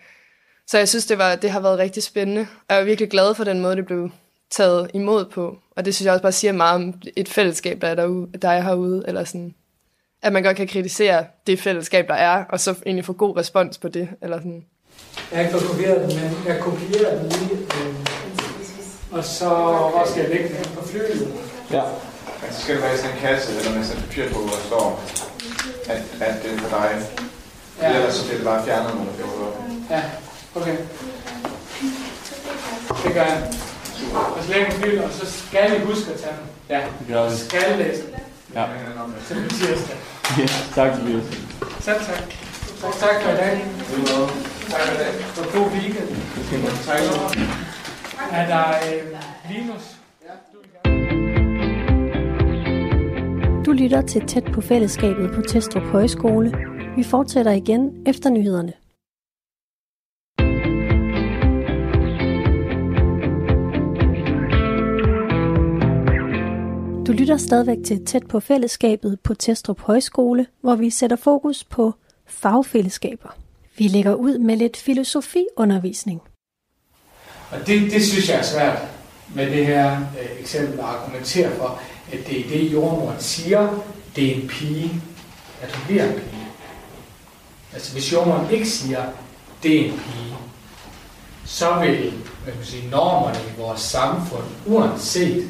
[0.66, 3.34] så jeg synes, det, var, det har været rigtig spændende, og jeg er virkelig glad
[3.34, 4.10] for den måde, det blev
[4.50, 5.58] taget imod på.
[5.76, 8.48] Og det synes jeg også bare siger meget om et fællesskab, der er, derude, der
[8.48, 9.54] er herude, eller sådan,
[10.22, 13.78] at man godt kan kritisere det fællesskab, der er, og så egentlig få god respons
[13.78, 14.64] på det, eller sådan.
[15.30, 17.63] Jeg har ikke fået kopieret den, men jeg kopierer den lige.
[19.14, 21.32] Og så hvor skal jeg lægge den på flyet?
[21.70, 21.82] Ja.
[22.40, 24.38] Men så skal det være i sådan en kasse, eller med sådan en papir på,
[24.38, 25.02] hvor der står,
[25.86, 26.90] at, at det er for dig.
[27.82, 27.96] Ja.
[27.96, 29.28] Ellers så bliver det bare fjernet, når det bliver.
[29.90, 30.02] Ja,
[30.54, 30.76] okay.
[33.04, 33.52] Det gør jeg.
[34.14, 36.46] Og så lægger flyet, og så skal vi huske at tage den.
[36.68, 37.36] Ja, det gør vi.
[37.36, 38.14] Skal læse den.
[38.54, 38.64] Ja.
[39.28, 39.96] Så det tirsdag.
[40.38, 41.24] Ja, tak til Tobias.
[41.80, 42.22] Selv tak.
[42.82, 43.64] Tak, tak for i dag.
[44.70, 45.12] Tak for i dag.
[45.38, 46.08] Og god weekend.
[46.86, 47.73] Tak.
[48.30, 50.00] Er der øh, Linus?
[53.66, 56.52] Du lytter til Tæt på fællesskabet på Testrup Højskole.
[56.96, 58.72] Vi fortsætter igen efter nyhederne.
[67.06, 71.92] Du lytter stadigvæk til Tæt på fællesskabet på Testrup Højskole, hvor vi sætter fokus på
[72.26, 73.36] fagfællesskaber.
[73.78, 76.20] Vi lægger ud med lidt filosofiundervisning.
[77.54, 78.78] Og det, det synes jeg er svært
[79.34, 81.80] med det her øh, eksempel at argumentere for,
[82.12, 83.84] at det er det, jordmoren siger,
[84.16, 85.02] det er en pige,
[85.62, 86.48] at hun bliver en pige.
[87.72, 89.04] Altså hvis jordmoren ikke siger,
[89.62, 90.34] det er en pige,
[91.44, 92.12] så vil
[92.46, 95.48] man kan sige, normerne i vores samfund, uanset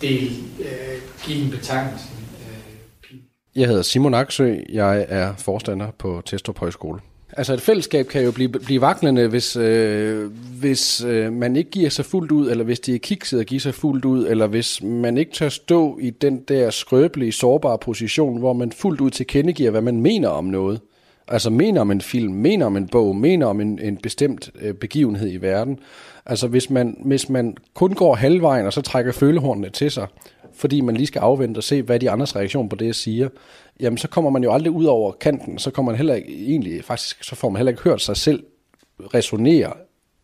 [0.00, 2.06] det, øh, give en betegnelse
[2.40, 3.22] øh, pige.
[3.54, 7.00] Jeg hedder Simon Aksø, jeg er forstander på Testrup Højskole.
[7.36, 11.90] Altså et fællesskab kan jo blive, blive vaklende, hvis, øh, hvis øh, man ikke giver
[11.90, 14.82] sig fuldt ud, eller hvis de er kikset at give sig fuldt ud, eller hvis
[14.82, 19.70] man ikke tør stå i den der skrøbelige, sårbare position, hvor man fuldt ud tilkendegiver,
[19.70, 20.80] hvad man mener om noget.
[21.28, 24.74] Altså mener om en film, mener om en bog, mener om en, en bestemt øh,
[24.74, 25.78] begivenhed i verden.
[26.26, 30.06] Altså hvis man, hvis man kun går halvvejen, og så trækker følehornene til sig,
[30.54, 33.28] fordi man lige skal afvente og se, hvad de andres reaktion på det, jeg siger,
[33.80, 36.84] jamen så kommer man jo aldrig ud over kanten, så kommer man heller ikke, egentlig,
[36.84, 38.44] faktisk, så får man heller ikke hørt sig selv
[39.00, 39.72] resonere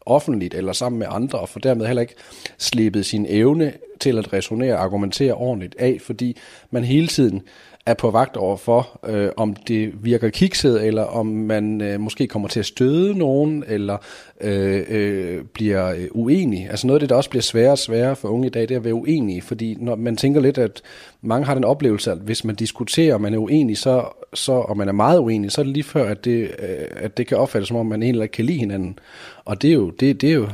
[0.01, 2.14] offentligt eller sammen med andre, og får dermed heller ikke
[2.59, 6.37] slippet sin evne til at resonere og argumentere ordentligt af, fordi
[6.71, 7.43] man hele tiden
[7.87, 12.27] er på vagt over for, øh, om det virker kikset, eller om man øh, måske
[12.27, 13.97] kommer til at støde nogen, eller
[14.40, 16.71] øh, øh, bliver øh, uenig.
[16.71, 18.71] Altså noget af det, der også bliver sværere og sværere for unge i dag, det
[18.71, 20.83] er at være uenig, fordi når man tænker lidt, at
[21.23, 24.77] mange har den oplevelse, at hvis man diskuterer, og man er uenig, så, så, og
[24.77, 27.38] man er meget uenig, så er det lige før, at det, øh, at det kan
[27.38, 28.99] opfattes som om, man egentlig ikke kan lide hinanden.
[29.45, 30.49] Og det er jo, det, det er jo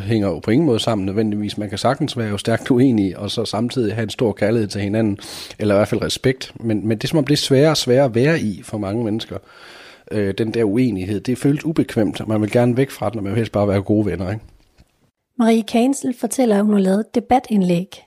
[0.00, 1.58] hænger jo på ingen måde sammen nødvendigvis.
[1.58, 4.80] Man kan sagtens være jo stærkt uenig, og så samtidig have en stor kærlighed til
[4.80, 5.18] hinanden,
[5.58, 6.52] eller i hvert fald respekt.
[6.60, 8.78] Men, men det er som om, det er sværere og sværere at være i for
[8.78, 9.38] mange mennesker.
[10.10, 13.24] Øh, den der uenighed, det føles ubekvemt, og man vil gerne væk fra den, og
[13.24, 14.30] man vil helst bare være gode venner.
[14.30, 14.44] Ikke?
[15.38, 18.02] Marie Kansel fortæller, at hun har lavet et debatindlæg.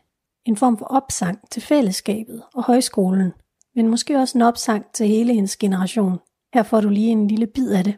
[0.46, 3.34] En form for opsang til fællesskabet og højskolen,
[3.76, 6.20] men måske også en opsang til hele hendes generation.
[6.54, 7.96] Her får du lige en lille bid af det.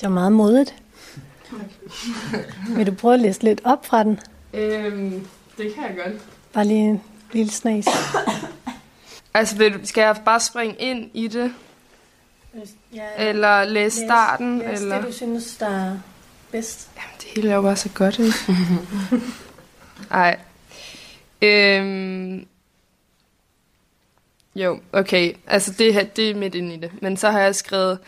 [0.00, 0.81] Det var meget modigt.
[2.76, 4.20] Vil du prøve at læse lidt op fra den?
[4.54, 5.26] Øhm,
[5.58, 6.22] det kan jeg godt.
[6.52, 7.86] Bare lige en lille snas.
[9.34, 11.54] Altså, vil, du- skal jeg bare springe ind i det?
[12.94, 14.58] Ja, Eller læse starten?
[14.58, 14.96] Læs eller?
[14.96, 15.98] det, du synes, der er
[16.50, 16.88] bedst.
[16.96, 18.34] Jamen, det hele er jo bare så godt, ikke?
[20.10, 20.38] Ej.
[21.42, 22.46] Øhm.
[24.54, 25.32] Jo, okay.
[25.46, 27.02] Altså, det, her, det er midt ind i det.
[27.02, 27.98] Men så har jeg skrevet,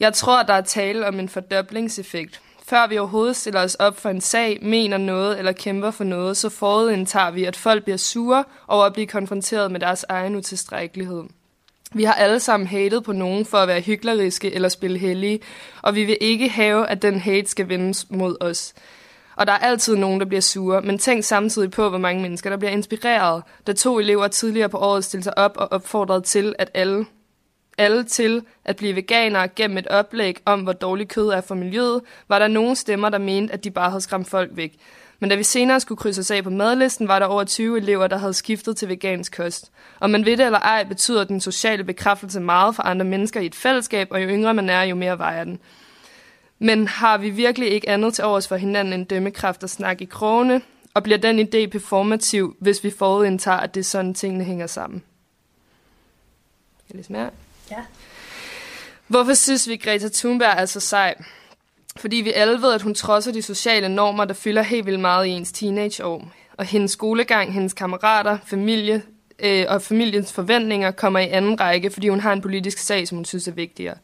[0.00, 2.40] jeg tror, der er tale om en fordoblingseffekt.
[2.68, 6.36] Før vi overhovedet stiller os op for en sag, mener noget eller kæmper for noget,
[6.36, 11.24] så forudindtager vi, at folk bliver sure over at blive konfronteret med deres egen utilstrækkelighed.
[11.94, 15.40] Vi har alle sammen hatet på nogen for at være hykleriske eller spille hellige,
[15.82, 18.74] og vi vil ikke have, at den hate skal vendes mod os.
[19.36, 22.50] Og der er altid nogen, der bliver sure, men tænk samtidig på, hvor mange mennesker,
[22.50, 26.54] der bliver inspireret, da to elever tidligere på året stillede sig op og opfordrede til,
[26.58, 27.06] at alle,
[27.78, 32.00] alle til at blive veganere gennem et oplæg om, hvor dårligt kød er for miljøet,
[32.28, 34.76] var der nogle stemmer, der mente, at de bare havde skræmt folk væk.
[35.18, 38.06] Men da vi senere skulle krydse os af på madlisten, var der over 20 elever,
[38.06, 39.70] der havde skiftet til vegansk kost.
[40.00, 43.46] Og man ved det eller ej, betyder den sociale bekræftelse meget for andre mennesker i
[43.46, 45.58] et fællesskab, og jo yngre man er, jo mere vejer den.
[46.58, 50.04] Men har vi virkelig ikke andet til overs for hinanden end dømmekraft og snak i
[50.04, 50.60] krogene?
[50.94, 55.02] Og bliver den idé performativ, hvis vi forudindtager, at det er sådan, tingene hænger sammen?
[56.88, 57.30] Jeg læser mere?
[57.70, 57.82] Ja.
[59.06, 61.14] Hvorfor synes vi, Greta Thunberg er så sej?
[61.96, 65.26] Fordi vi alle ved, at hun trodser de sociale normer, der fylder helt vildt meget
[65.26, 66.32] i ens teenageår.
[66.56, 69.02] Og hendes skolegang, hendes kammerater, familie
[69.38, 73.16] øh, og familiens forventninger kommer i anden række, fordi hun har en politisk sag, som
[73.16, 73.94] hun synes er vigtigere.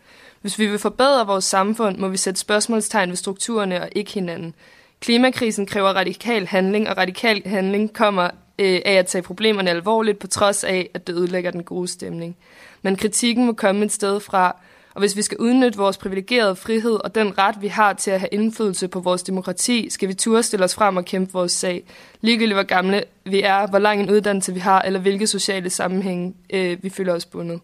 [0.40, 4.54] Hvis vi vil forbedre vores samfund, må vi sætte spørgsmålstegn ved strukturerne og ikke hinanden.
[5.00, 10.26] Klimakrisen kræver radikal handling, og radikal handling kommer øh, af at tage problemerne alvorligt, på
[10.26, 12.36] trods af, at det ødelægger den gode stemning.
[12.82, 14.56] Men kritikken må komme et sted fra,
[14.94, 18.20] og hvis vi skal udnytte vores privilegerede frihed og den ret, vi har til at
[18.20, 21.84] have indflydelse på vores demokrati, skal vi turde stille os frem og kæmpe vores sag.
[22.20, 26.34] Ligegyldigt hvor gamle vi er, hvor lang en uddannelse vi har, eller hvilke sociale sammenhænge
[26.50, 27.60] øh, vi føler os bundet.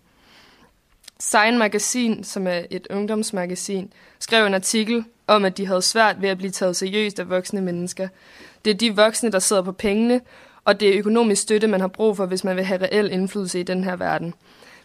[1.20, 6.28] Sign Magazine, som er et ungdomsmagasin, skrev en artikel om, at de havde svært ved
[6.28, 8.08] at blive taget seriøst af voksne mennesker.
[8.64, 10.20] Det er de voksne, der sidder på pengene,
[10.68, 13.60] og det er økonomisk støtte, man har brug for, hvis man vil have reel indflydelse
[13.60, 14.34] i den her verden.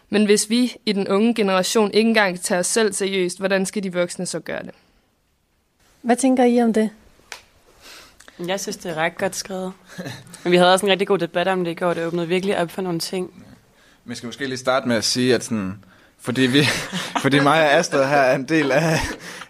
[0.09, 3.83] Men hvis vi i den unge generation ikke engang tager os selv seriøst, hvordan skal
[3.83, 4.71] de voksne så gøre det?
[6.01, 6.89] Hvad tænker I om det?
[8.47, 9.73] Jeg synes, det er ret godt skrevet.
[10.43, 11.93] Men vi havde også en rigtig god debat om det i går.
[11.93, 13.43] Det åbnede virkelig op for nogle ting.
[14.05, 15.83] Vi skal måske lige starte med at sige, at sådan,
[16.19, 16.63] fordi, vi,
[17.23, 18.99] fordi mig og Astrid her er en del af,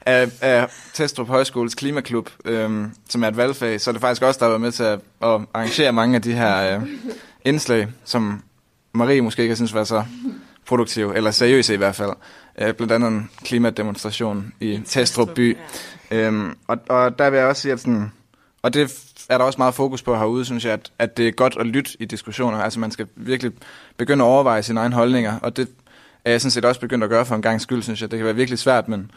[0.06, 4.38] af, af Testrup Højskoles Klimaklub, øhm, som er et valgfag, så er det faktisk også
[4.38, 6.88] der har været med til at, at arrangere mange af de her øh,
[7.46, 8.44] indslag, som
[8.94, 10.04] Marie måske ikke synes var så
[10.66, 12.12] produktiv, eller seriøse i hvert fald.
[12.58, 15.58] Øh, blandt andet en klimademonstration i Testrup by.
[16.12, 18.12] Øhm, og, og der vil jeg også sige, at sådan,
[18.62, 18.94] og det
[19.30, 21.66] er der også meget fokus på herude, synes jeg, at, at det er godt at
[21.66, 22.58] lytte i diskussioner.
[22.58, 23.52] Altså man skal virkelig
[23.98, 25.68] begynde at overveje sine egne holdninger, og det
[26.26, 28.12] er jeg sådan set også begyndt at gøre for en gang skyld, synes jeg.
[28.12, 29.12] Det kan være virkelig svært, men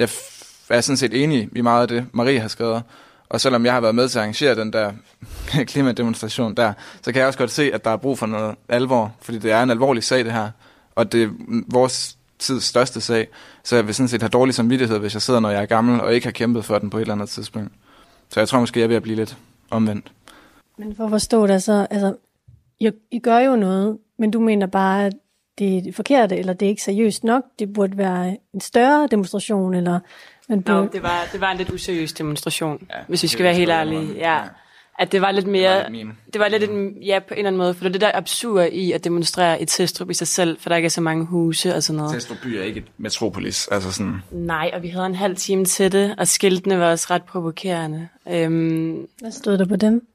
[0.00, 2.82] jeg er sådan set enig i meget af det, Marie har skrevet.
[3.28, 4.92] Og selvom jeg har været med til at arrangere den der
[5.70, 9.14] klimademonstration der, så kan jeg også godt se, at der er brug for noget alvor,
[9.20, 10.50] fordi det er en alvorlig sag, det her.
[10.94, 11.28] Og det er
[11.72, 13.28] vores tids største sag,
[13.64, 16.00] så jeg vil sådan set have dårlig samvittighed, hvis jeg sidder, når jeg er gammel,
[16.00, 17.72] og ikke har kæmpet for den på et eller andet tidspunkt.
[18.28, 19.36] Så jeg tror måske, jeg er ved at blive lidt
[19.70, 20.12] omvendt.
[20.78, 22.16] Men for at forstå det, så, altså,
[23.10, 25.12] I gør jo noget, men du mener bare, at
[25.60, 29.74] det er forkert, eller det er ikke seriøst nok, det burde være en større demonstration,
[29.74, 30.00] eller
[30.48, 30.80] man burde...
[30.80, 33.70] No, det var, det var en lidt useriøs demonstration, Ja, hvis vi skal være helt
[33.70, 34.14] ærlige.
[34.14, 34.34] Ja.
[34.34, 34.42] Ja.
[34.98, 35.76] At det var lidt mere...
[35.76, 37.92] Det var det var lidt en, ja, på en eller anden måde, for det er
[37.92, 40.90] det der absurd i at demonstrere i Testrup i sig selv, for der ikke er
[40.90, 42.12] så mange huse og sådan noget.
[42.12, 44.22] Testrup by er ikke et metropolis, altså sådan...
[44.30, 48.08] Nej, og vi havde en halv time til det, og skiltene var også ret provokerende.
[48.28, 50.06] Øhm, Hvad stod der på dem?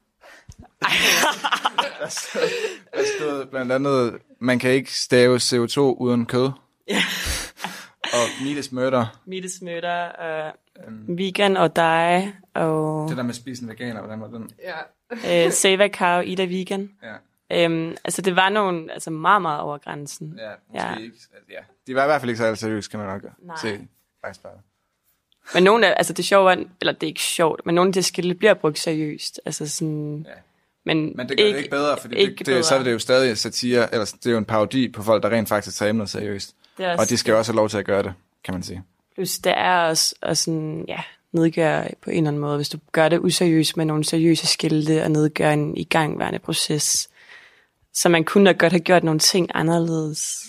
[2.94, 6.50] Der stod blandt andet, man kan ikke stave CO2 uden kød.
[6.88, 7.02] Ja.
[8.16, 9.20] og Miles murder.
[9.24, 10.52] Mittes møder, og
[11.08, 14.50] vegan og dig, og Det der med at spise en veganer, hvordan var den?
[14.62, 14.76] Ja.
[15.46, 16.90] øh, Sava Cow, Ida Vegan.
[17.02, 17.14] Ja,
[17.52, 20.38] Øhm, altså, det var nogle, altså meget, meget over grænsen.
[20.38, 20.96] ja måske Ja.
[20.96, 21.06] ikke.
[21.14, 21.58] Altså, ja.
[21.86, 23.56] De var i hvert fald ikke så seriøse, kan man nok Nej.
[23.62, 23.80] se.
[24.24, 24.52] Faktisk bare.
[25.54, 27.92] Men nogle af, altså det sjove er, eller det er ikke sjovt, men nogle af
[27.92, 29.40] de skilte bliver brugt seriøst.
[29.44, 30.32] Altså sådan, Ja.
[30.86, 32.62] Men, Men det gør ikke, det ikke bedre, ikke det, det, bedre.
[32.62, 35.30] så er det jo stadig satire, eller det er jo en parodi på folk, der
[35.30, 36.54] rent faktisk tager emnet seriøst.
[36.78, 38.12] det er Og de skal jo også have lov til at gøre det,
[38.44, 38.82] kan man sige.
[39.14, 40.98] Plus, det er også at sådan, ja,
[41.32, 42.56] nedgøre på en eller anden måde.
[42.56, 47.08] Hvis du gør det useriøst med nogle seriøse skilte og nedgøre en igangværende proces.
[47.94, 50.44] Så man kunne nok godt have gjort nogle ting anderledes.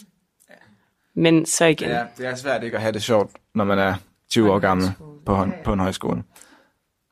[1.14, 1.90] Men så igen.
[1.90, 3.96] Det er, det er svært ikke at have det sjovt, når man er
[4.30, 4.92] 20 år gammel
[5.26, 6.24] på, på en højskole.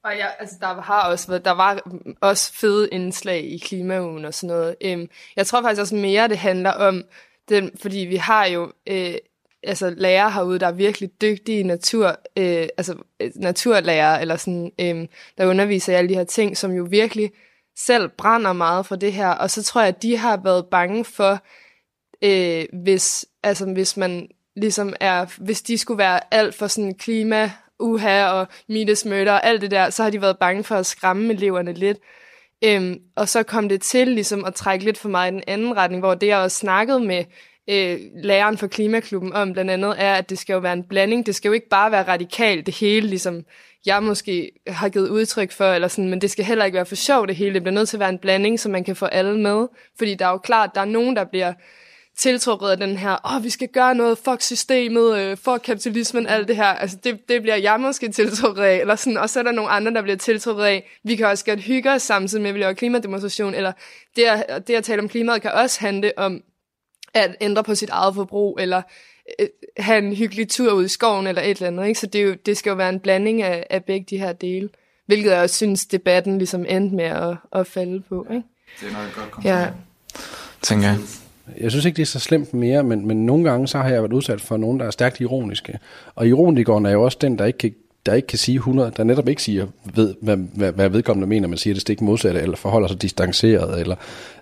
[0.05, 1.81] Og ja, altså der har også været, der var
[2.21, 4.75] også fede indslag i klimaugen og sådan noget.
[4.81, 7.03] Øhm, jeg tror faktisk også mere, det handler om,
[7.49, 9.15] den, fordi vi har jo øh,
[9.63, 15.07] altså lærere herude, der er virkelig dygtige natur, øh, altså øh, naturlærere, eller sådan, øh,
[15.37, 17.31] der underviser i alle de her ting, som jo virkelig
[17.77, 19.29] selv brænder meget for det her.
[19.29, 21.39] Og så tror jeg, at de har været bange for,
[22.21, 27.51] øh, hvis, altså, hvis man ligesom er, hvis de skulle være alt for sådan klima,
[27.79, 31.33] uha og middagsmøder og alt det der, så har de været bange for at skræmme
[31.33, 31.97] eleverne lidt.
[32.63, 35.77] Øhm, og så kom det til ligesom at trække lidt for meget i den anden
[35.77, 37.23] retning, hvor det jeg også snakkede med
[37.69, 41.25] øh, læreren for Klimaklubben om blandt andet, er, at det skal jo være en blanding.
[41.25, 43.45] Det skal jo ikke bare være radikalt det hele, ligesom
[43.85, 46.95] jeg måske har givet udtryk for, eller sådan, men det skal heller ikke være for
[46.95, 47.53] sjovt det hele.
[47.53, 49.67] Det bliver nødt til at være en blanding, så man kan få alle med.
[49.97, 51.53] Fordi der er jo klart, der er nogen, der bliver
[52.17, 56.27] tiltrukket af den her, åh, oh, vi skal gøre noget, fuck systemet, øh, fuck kapitalismen,
[56.27, 56.65] alt det her.
[56.65, 59.71] Altså, det, det bliver jeg måske tiltrukket af, eller sådan, og så er der nogle
[59.71, 62.59] andre, der bliver tiltrukket af, vi kan også godt hygge os samtidig med, at vi
[62.59, 63.71] laver klimademonstration, eller
[64.15, 66.41] det at, det at tale om klimaet kan også handle om
[67.13, 68.81] at ændre på sit eget forbrug, eller
[69.39, 69.47] øh,
[69.77, 71.87] have en hyggelig tur ud i skoven, eller et eller andet.
[71.87, 71.99] Ikke?
[71.99, 74.33] Så det, er jo, det skal jo være en blanding af, af begge de her
[74.33, 74.69] dele,
[75.05, 78.27] hvilket jeg også synes, debatten ligesom endte med at, at falde på.
[78.29, 78.43] Ikke?
[78.81, 79.67] Det er noget godt Ja.
[80.61, 80.97] tænker jeg.
[81.61, 84.01] Jeg synes ikke, det er så slemt mere, men, men nogle gange så har jeg
[84.01, 85.79] været udsat for nogen, der er stærkt ironiske.
[86.15, 87.73] Og ironikeren er jo også den, der ikke kan,
[88.05, 91.47] der ikke kan sige 100, der netop ikke siger, ved, hvad, hvad, hvad vedkommende mener,
[91.47, 93.95] man siger det stik modsatte, eller forholder sig distanceret, eller,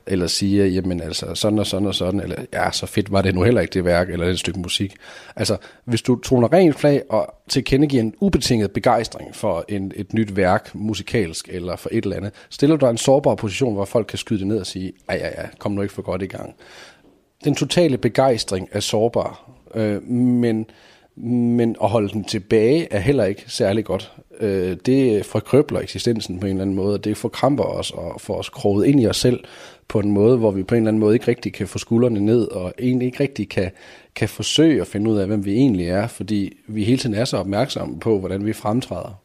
[0.07, 3.35] eller siger, jamen altså sådan og sådan og sådan, eller ja, så fedt var det
[3.35, 4.95] nu heller ikke det værk, eller det stykke musik.
[5.35, 10.35] Altså, hvis du toner rent flag og tilkendegiver en ubetinget begejstring for en, et nyt
[10.35, 13.85] værk, musikalsk eller for et eller andet, stiller du dig i en sårbar position, hvor
[13.85, 16.21] folk kan skyde det ned og sige, ja ja ja, kom nu ikke for godt
[16.21, 16.55] i gang
[17.43, 20.65] den totale begejstring er sårbar, øh, men,
[21.15, 24.11] men at holde den tilbage er heller ikke særlig godt.
[24.39, 28.35] Øh, det forkrøbler eksistensen på en eller anden måde, og det forkramper os og får
[28.37, 29.43] os kroget ind i os selv
[29.87, 32.19] på en måde, hvor vi på en eller anden måde ikke rigtig kan få skuldrene
[32.19, 33.71] ned, og egentlig ikke rigtig kan,
[34.15, 37.25] kan forsøge at finde ud af, hvem vi egentlig er, fordi vi hele tiden er
[37.25, 39.22] så opmærksomme på, hvordan vi fremtræder.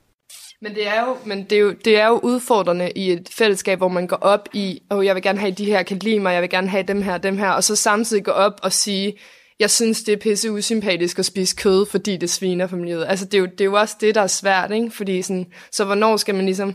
[0.63, 3.79] Men det er jo, men det er jo, det er jo udfordrende i et fællesskab,
[3.79, 6.33] hvor man går op i, oh, jeg vil gerne have de her kan lide mig,
[6.33, 9.19] jeg vil gerne have dem her, dem her, og så samtidig gå op og sige,
[9.59, 13.07] jeg synes, det er pisse usympatisk at spise kød, fordi det sviner for miljøet.
[13.09, 14.91] Altså, det er, jo, det er jo også det, der er svært, ikke?
[14.91, 16.75] Fordi sådan, så hvornår skal man ligesom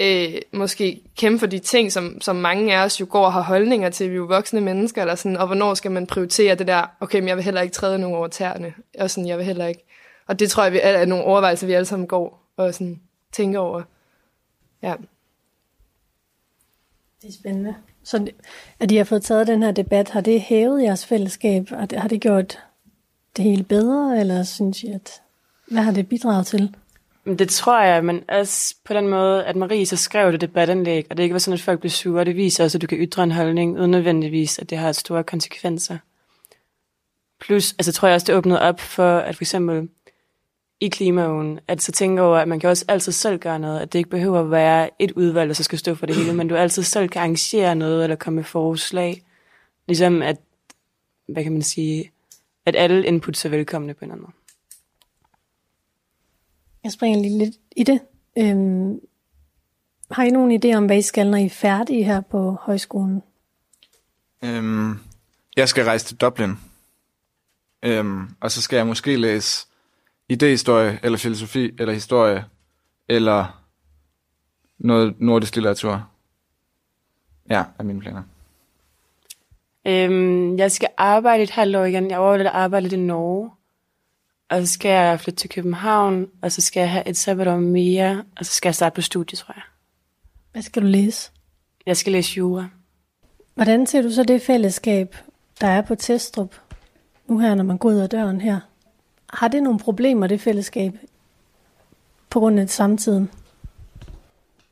[0.00, 3.42] øh, måske kæmpe for de ting, som, som mange af os jo går og har
[3.42, 6.66] holdninger til, vi er jo voksne mennesker, eller sådan, og hvornår skal man prioritere det
[6.66, 9.46] der, okay, men jeg vil heller ikke træde nogen over tæerne, og sådan, jeg vil
[9.46, 9.84] heller ikke.
[10.28, 13.00] Og det tror jeg vi er nogle overvejelser, vi alle sammen går og sådan
[13.32, 13.82] tænker over.
[14.82, 14.94] Ja.
[17.22, 17.74] Det er spændende.
[18.04, 18.30] Så
[18.80, 21.68] at I har fået taget den her debat, har det hævet jeres fællesskab?
[21.68, 22.58] Har det, har det gjort
[23.36, 25.22] det hele bedre, eller synes I, at
[25.70, 26.74] hvad har det bidraget til?
[27.26, 31.16] Det tror jeg, men også på den måde, at Marie så skrev det debatindlæg, og
[31.16, 32.24] det ikke var sådan, at folk blev sure.
[32.24, 35.24] Det viser også, at du kan ytre en holdning, uden nødvendigvis, at det har store
[35.24, 35.98] konsekvenser.
[37.40, 39.88] Plus, altså tror jeg også, det åbnede op for, at for eksempel
[40.80, 43.92] i klimaugen, at så tænker over, at man kan også altid selv gøre noget, at
[43.92, 46.48] det ikke behøver at være et udvalg, der så skal stå for det hele, men
[46.48, 49.22] du altid selv kan arrangere noget, eller komme med forslag.
[49.86, 50.36] Ligesom at,
[51.28, 52.10] hvad kan man sige,
[52.66, 54.32] at alle inputs er velkomne på en anden måde.
[56.84, 58.00] Jeg springer lige lidt i det.
[58.38, 59.00] Øhm,
[60.10, 63.22] har I nogen idé om, hvad I skal, når I er færdige her på højskolen?
[64.44, 64.98] Øhm,
[65.56, 66.50] jeg skal rejse til Dublin.
[67.82, 69.66] Øhm, og så skal jeg måske læse
[70.30, 72.44] idehistorie, eller filosofi, eller historie,
[73.08, 73.64] eller
[74.78, 76.08] noget nordisk litteratur.
[77.50, 78.22] Ja, er mine planer.
[79.86, 82.10] Øhm, jeg skal arbejde et halvt år igen.
[82.10, 83.50] Jeg overvejer at arbejde lidt i Norge.
[84.50, 88.24] Og så skal jeg flytte til København, og så skal jeg have et sabbatår mere,
[88.36, 89.62] og så skal jeg starte på studie, tror jeg.
[90.52, 91.30] Hvad skal du læse?
[91.86, 92.68] Jeg skal læse jura.
[93.54, 95.16] Hvordan ser du så det fællesskab,
[95.60, 96.54] der er på Testrup,
[97.26, 98.60] nu her, når man går ud af døren her?
[99.32, 100.92] Har det nogle problemer, det fællesskab,
[102.30, 103.30] på grund af samtiden?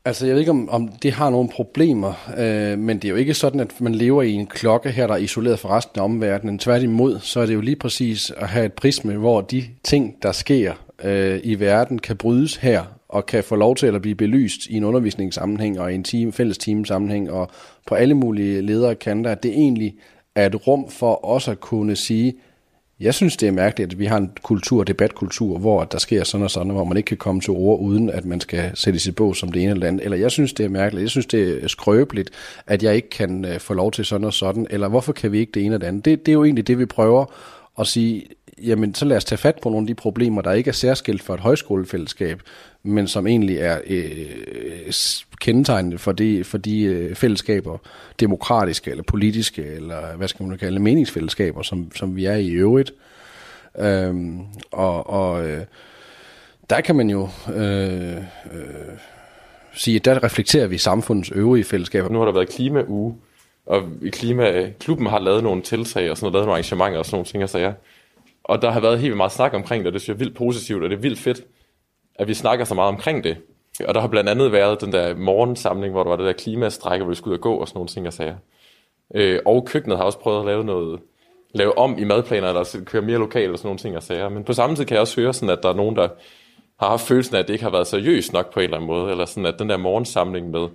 [0.05, 3.15] Altså, jeg ved ikke, om, om det har nogle problemer, øh, men det er jo
[3.15, 6.03] ikke sådan, at man lever i en klokke her, der er isoleret fra resten af
[6.03, 6.59] omverdenen.
[6.59, 10.31] Tværtimod, så er det jo lige præcis at have et prisme, hvor de ting, der
[10.31, 14.65] sker øh, i verden, kan brydes her, og kan få lov til at blive belyst
[14.65, 17.49] i en undervisningssammenhæng og i en team, fælles teamsammenhæng, og
[17.87, 19.95] på alle mulige ledere kanter, at det egentlig
[20.35, 22.33] er et rum for os at kunne sige,
[22.99, 26.43] jeg synes, det er mærkeligt, at vi har en kultur, debatkultur, hvor der sker sådan
[26.43, 29.15] og sådan, hvor man ikke kan komme til ord, uden at man skal sætte sit
[29.15, 30.03] bog som det ene eller andet.
[30.03, 32.29] Eller jeg synes, det er mærkeligt, jeg synes, det er skrøbeligt,
[32.67, 34.67] at jeg ikke kan øh, få lov til sådan og sådan.
[34.69, 36.05] Eller hvorfor kan vi ikke det ene eller det andet?
[36.05, 37.25] Det, det er jo egentlig det, vi prøver
[37.79, 38.25] at sige,
[38.61, 41.21] jamen så lad os tage fat på nogle af de problemer, der ikke er særskilt
[41.21, 42.41] for et højskolefællesskab,
[42.83, 44.91] men som egentlig er øh,
[45.41, 47.77] kendetegnende for de, for de øh, fællesskaber,
[48.19, 52.49] demokratiske eller politiske, eller hvad skal man kalde det, meningsfællesskaber, som, som vi er i
[52.49, 52.93] øvrigt.
[53.79, 54.39] Øhm,
[54.71, 55.65] og og øh,
[56.69, 58.21] der kan man jo øh, øh,
[59.73, 62.09] sige, at der reflekterer vi samfundets øvrige fællesskaber.
[62.09, 63.15] Nu har der været klimauge,
[63.65, 67.15] og i klimaklubben har lavet nogle tiltag og sådan noget, lavet nogle arrangementer og sådan
[67.15, 67.73] nogle ting og sager.
[68.49, 70.25] Og der har været helt vildt meget snak omkring det, og det synes jeg er
[70.25, 71.43] vildt positivt, og det er vildt fedt,
[72.15, 73.37] at vi snakker så meget omkring det.
[73.87, 77.03] Og der har blandt andet været den der morgensamling, hvor der var det der klimastrække,
[77.03, 78.35] hvor vi skulle ud og gå og sådan nogle ting og sager.
[79.15, 80.99] Øh, og køkkenet har også prøvet at lave noget,
[81.53, 84.29] lave om i madplaner, eller køre mere lokalt og sådan nogle ting og sager.
[84.29, 86.07] Men på samme tid kan jeg også høre sådan, at der er nogen, der
[86.79, 88.87] har haft følelsen af, at det ikke har været seriøst nok på en eller anden
[88.87, 90.67] måde, eller sådan, at den der morgensamling med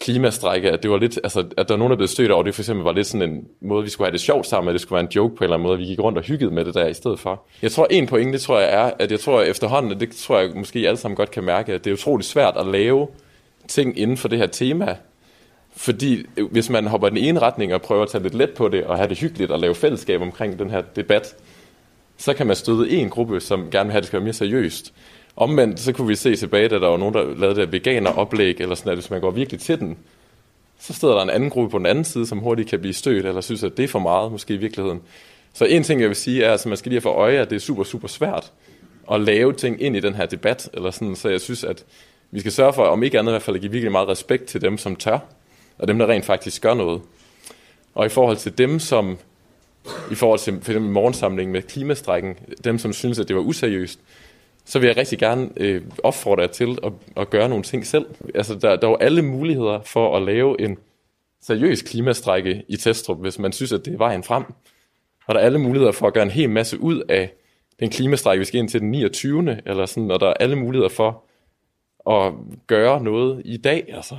[0.00, 2.54] klimastrække, at det var lidt, altså, at der var nogen, der blev stødt over, det
[2.54, 4.80] for eksempel var lidt sådan en måde, vi skulle have det sjovt sammen, at det
[4.80, 6.50] skulle være en joke på en eller anden måde, at vi gik rundt og hyggede
[6.50, 7.42] med det der i stedet for.
[7.62, 10.50] Jeg tror, en pointe, det tror jeg er, at jeg tror efterhånden, det tror jeg
[10.54, 13.08] måske alle sammen godt kan mærke, at det er utroligt svært at lave
[13.68, 14.96] ting inden for det her tema,
[15.76, 18.50] fordi øh, hvis man hopper i den ene retning og prøver at tage lidt let
[18.50, 21.36] på det, og have det hyggeligt og lave fællesskab omkring den her debat,
[22.16, 24.32] så kan man støde en gruppe, som gerne vil have, at det skal være mere
[24.32, 24.92] seriøst.
[25.36, 28.60] Omvendt, så kunne vi se tilbage, da der var nogen, der lavede det her veganer-oplæg,
[28.60, 29.98] eller sådan, at hvis man går virkelig til den,
[30.80, 33.26] så stod der en anden gruppe på den anden side, som hurtigt kan blive stødt,
[33.26, 35.00] eller synes, at det er for meget, måske i virkeligheden.
[35.52, 37.50] Så en ting, jeg vil sige, er, at man skal lige have for øje, at
[37.50, 38.52] det er super, super svært
[39.12, 41.84] at lave ting ind i den her debat, eller sådan, så jeg synes, at
[42.30, 44.44] vi skal sørge for, om ikke andet i hvert fald, at give virkelig meget respekt
[44.44, 45.18] til dem, som tør,
[45.78, 47.00] og dem, der rent faktisk gør noget.
[47.94, 49.18] Og i forhold til dem, som
[50.10, 54.00] i forhold til for eksempel morgensamlingen med klimastrækken, dem, som synes, at det var useriøst,
[54.64, 58.06] så vil jeg rigtig gerne øh, opfordre jer til at, at gøre nogle ting selv.
[58.34, 60.78] Altså, der, der er jo alle muligheder for at lave en
[61.40, 64.44] seriøs klimastrække i Testrup, hvis man synes, at det er vejen frem.
[65.26, 67.32] Og der er alle muligheder for at gøre en hel masse ud af
[67.80, 69.60] den klimastrække, vi skal ind til den 29.
[69.66, 71.24] Eller sådan, og der er alle muligheder for
[72.10, 72.32] at
[72.66, 73.84] gøre noget i dag.
[73.88, 74.16] Altså.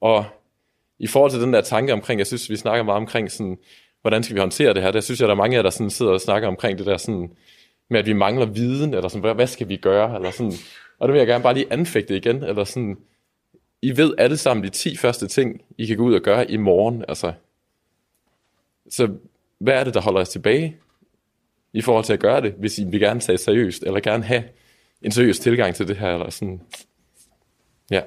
[0.00, 0.24] Og
[0.98, 3.58] i forhold til den der tanke omkring, jeg synes, vi snakker meget omkring, sådan,
[4.00, 5.70] hvordan skal vi håndtere det her, der synes jeg, der er mange af jer, der
[5.70, 7.30] sådan sidder og snakker omkring det der sådan,
[7.90, 10.52] med, at vi mangler viden, eller sådan, hvad, hvad skal vi gøre, eller sådan,
[10.98, 12.98] og det vil jeg gerne bare lige anfægte igen, eller sådan,
[13.82, 16.56] I ved alle sammen de 10 første ting, I kan gå ud og gøre i
[16.56, 17.32] morgen, altså.
[18.88, 19.14] Så
[19.58, 20.76] hvad er det, der holder os tilbage
[21.72, 24.44] i forhold til at gøre det, hvis I vil gerne tage seriøst, eller gerne have
[25.02, 26.60] en seriøs tilgang til det her, eller sådan.
[27.90, 28.02] Ja.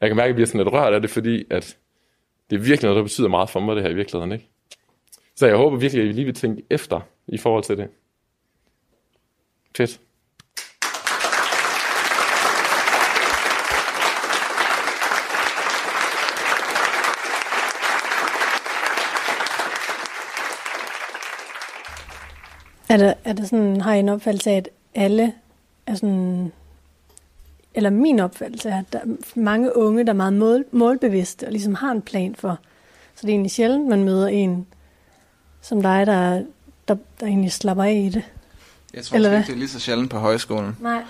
[0.00, 1.76] Jeg kan mærke, at jeg bliver sådan lidt rørt af det, fordi at
[2.50, 4.48] det er virkelig noget, der betyder meget for mig, det her i virkeligheden, ikke?
[5.36, 7.88] Så jeg håber virkelig, at I lige vil tænke efter i forhold til det.
[9.76, 10.00] Fedt.
[22.88, 25.32] Er det, er det sådan, har I en opfattelse af, at alle
[25.86, 26.52] er sådan,
[27.74, 29.04] eller min opfattelse er, at der er
[29.34, 32.58] mange unge, der er meget mål, målbevidste og ligesom har en plan for.
[33.14, 34.66] Så det er egentlig sjældent, man møder en
[35.60, 36.42] som dig, der,
[36.88, 38.24] der, der egentlig slapper af i det.
[38.94, 40.76] Jeg tror Eller ikke, det er lige så sjældent på højskolen.
[40.80, 41.02] Nej.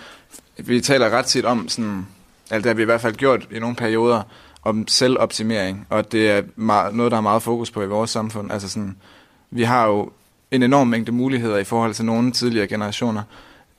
[0.58, 2.06] Vi taler ret tit om sådan,
[2.50, 4.22] altså det har vi i hvert fald gjort i nogle perioder,
[4.62, 8.52] om selvoptimering, og det er meget, noget, der er meget fokus på i vores samfund.
[8.52, 8.96] Altså sådan,
[9.50, 10.10] vi har jo
[10.50, 13.22] en enorm mængde muligheder i forhold til nogle tidligere generationer,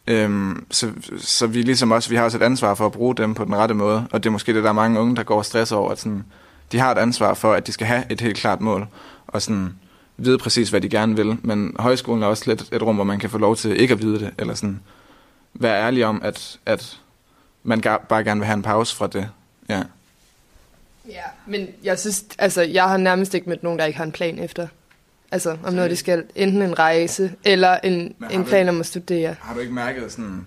[0.08, 3.34] øhm, så, så vi ligesom også, vi har også et ansvar for at bruge dem
[3.34, 5.38] på den rette måde, og det er måske det, der er mange unge, der går
[5.38, 6.24] og stresser over, at sådan,
[6.72, 8.88] de har et ansvar for, at de skal have et helt klart mål,
[9.28, 9.74] og sådan
[10.26, 13.20] vide præcis, hvad de gerne vil, men højskolen er også lidt et rum, hvor man
[13.20, 14.80] kan få lov til ikke at vide det, eller sådan
[15.54, 17.00] være ærlig om, at, at
[17.64, 19.30] man bare gerne vil have en pause fra det.
[19.70, 19.84] Ja.
[21.10, 24.12] Ja, men jeg synes, altså, jeg har nærmest ikke mødt nogen, der ikke har en
[24.12, 24.68] plan efter.
[25.32, 26.24] Altså, om noget, de skal.
[26.36, 29.36] Enten en rejse, eller en, en du plan om at studere.
[29.40, 30.46] Har du ikke mærket sådan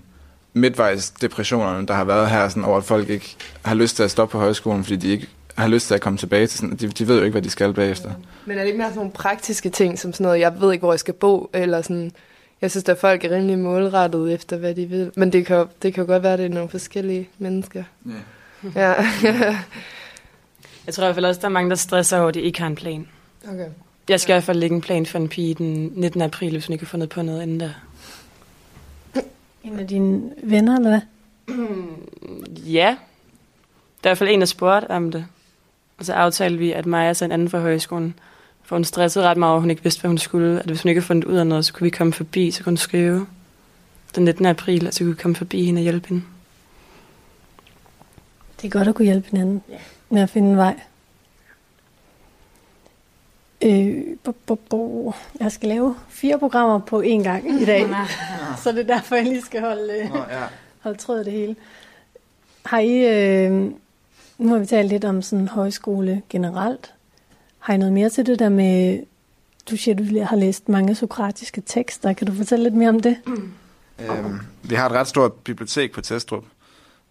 [0.55, 4.11] midtvejs depressionerne, der har været her, sådan over at folk ikke har lyst til at
[4.11, 5.29] stoppe på højskolen, fordi de ikke
[5.63, 7.51] har lyst til at komme tilbage til sådan, de, de ved jo ikke, hvad de
[7.51, 8.11] skal bagefter.
[8.47, 10.83] Men er det ikke mere sådan nogle praktiske ting, som sådan noget, jeg ved ikke,
[10.83, 12.13] hvor jeg skal bo, eller sådan...
[12.61, 15.11] Jeg synes, at folk er rimelig målrettet efter, hvad de vil.
[15.17, 17.85] Men det kan, jo- det kan godt være, at det er nogle forskellige mennesker.
[18.07, 18.13] Ja.
[18.81, 18.95] Ja.
[20.87, 22.61] Jeg tror i hvert fald også, der er mange, der stresser over, at de ikke
[22.61, 23.09] har en plan.
[23.49, 23.67] okay.
[24.09, 26.23] Jeg skal i hvert fald lægge en plan for en pige den 19.
[26.23, 27.71] april, hvis hun ikke har fundet på noget inden da.
[29.65, 31.01] En af dine venner, eller hvad?
[32.73, 32.97] Ja.
[34.05, 35.27] Der er i hvert fald en, der spurgte om det.
[35.99, 38.15] Og så aftalte vi, at Maja så en anden fra højskolen.
[38.63, 40.61] For hun stressede ret meget, over, at hun ikke vidste, hvad hun skulle.
[40.61, 42.63] At hvis hun ikke havde fundet ud af noget, så kunne vi komme forbi, så
[42.65, 43.27] kunne hun skrive
[44.15, 44.47] den 19.
[44.47, 46.23] april, og så kunne vi komme forbi hende og hjælpe hende.
[48.61, 49.63] Det er godt at kunne hjælpe hinanden
[50.11, 50.81] med at finde en vej.
[53.63, 55.15] Øh, bo, bo, bo.
[55.41, 57.87] Jeg skal lave fire programmer på én gang i dag,
[58.63, 60.43] så det er derfor, jeg lige skal holde, øh, Nå, ja.
[60.81, 61.57] holde tråd af det hele.
[62.65, 62.93] Har I,
[63.47, 63.71] øh,
[64.39, 66.93] nu har vi talt lidt om sådan højskole generelt.
[67.59, 69.03] Har I noget mere til det der med,
[69.71, 72.13] du siger, du har læst mange sokratiske tekster.
[72.13, 73.17] Kan du fortælle lidt mere om det?
[73.99, 76.45] Øhm, vi har et ret stort bibliotek på Testrup,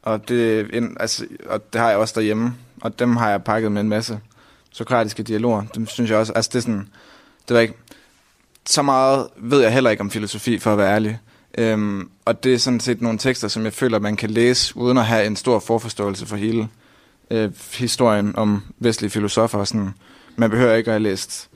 [0.01, 0.69] og det,
[0.99, 4.19] altså, og det har jeg også derhjemme, og dem har jeg pakket med en masse
[4.71, 5.63] sokratiske dialoger.
[5.75, 6.87] Dem synes jeg også, altså det er sådan,
[7.47, 7.73] det var ikke,
[8.65, 11.19] så meget ved jeg heller ikke om filosofi, for at være ærlig.
[11.57, 14.97] Øhm, og det er sådan set nogle tekster, som jeg føler, man kan læse, uden
[14.97, 16.69] at have en stor forforståelse for hele
[17.29, 19.59] øh, historien om vestlige filosofer.
[19.59, 19.93] Og sådan.
[20.35, 21.49] Man behøver ikke at have læst,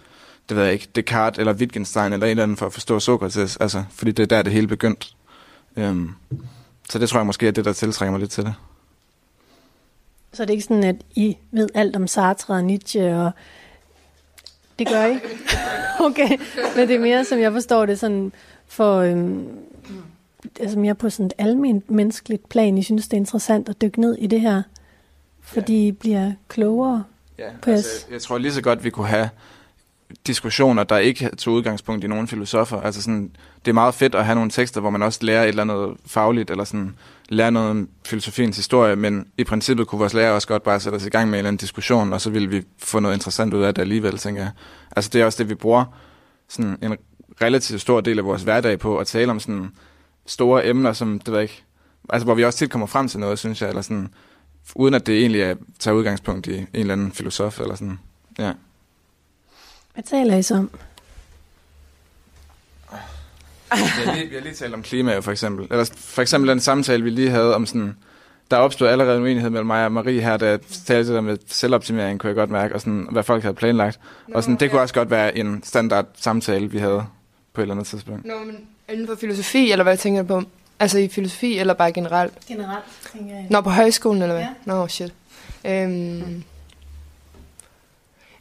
[0.50, 3.58] det ved jeg ikke, Descartes eller Wittgenstein eller en eller anden for at forstå Sokrates,
[3.58, 5.16] altså, fordi det er der, det hele begyndt.
[5.78, 6.10] Øhm,
[6.90, 8.54] så det tror jeg måske er det, der tiltrækker mig lidt til det.
[10.34, 13.32] Så det er ikke sådan, at I ved alt om Sartre og Nietzsche, og
[14.80, 15.20] det gør I?
[16.00, 16.38] Okay,
[16.76, 18.32] men det er mere, som jeg forstår det, sådan
[18.68, 19.48] for, øhm,
[20.60, 22.78] altså mere på sådan et almindeligt menneskeligt plan.
[22.78, 24.64] I synes, det er interessant at dykke ned i det her,
[25.48, 27.04] fordi I bliver klogere.
[27.40, 29.30] Ja, På altså, jeres- jeg tror lige så godt, vi kunne have
[30.28, 32.82] diskussioner, der ikke tog udgangspunkt i nogle filosofer.
[32.82, 33.32] Altså sådan,
[33.66, 35.98] det er meget fedt at have nogle tekster, hvor man også lærer et eller andet
[36.06, 36.96] fagligt, eller sådan,
[37.30, 40.96] lærer noget om filosofiens historie, men i princippet kunne vores lærer også godt bare sætte
[40.96, 43.54] os i gang med en eller anden diskussion, og så ville vi få noget interessant
[43.54, 44.52] ud af det alligevel, tænker jeg.
[44.96, 45.86] Altså det er også det, vi bruger
[46.50, 46.98] sådan en
[47.42, 49.72] relativt stor del af vores hverdag på, at tale om sådan
[50.26, 51.64] store emner, som, det ved jeg ikke,
[52.10, 54.08] altså hvor vi også tit kommer frem til noget, synes jeg, eller sådan,
[54.76, 58.00] uden at det egentlig er, tager udgangspunkt i en eller anden filosof, eller sådan,
[58.40, 58.52] ja.
[59.94, 60.70] Hvad taler I så om?
[63.72, 65.68] Vi har, lige, vi har lige talt om klima jo, for eksempel.
[65.72, 67.96] Eller for eksempel den samtale, vi lige havde om sådan...
[68.52, 71.38] Der opstod allerede en uenighed mellem mig og Marie her, da jeg talte der med
[71.48, 74.00] selvoptimering, kunne jeg godt mærke, og sådan, hvad folk havde planlagt.
[74.28, 77.06] Nå, og sådan, det kunne også godt være en standard samtale, vi havde
[77.54, 78.26] på et eller andet tidspunkt.
[78.26, 80.44] Nå, men inden for filosofi, eller hvad tænker du på?
[80.80, 82.34] Altså i filosofi, eller bare generelt?
[82.48, 83.48] Generelt, tænker jeg.
[83.50, 84.44] Nå, på højskolen, eller hvad?
[84.46, 84.54] Ja.
[84.66, 85.14] Nå, shit.
[85.66, 86.44] Øhm,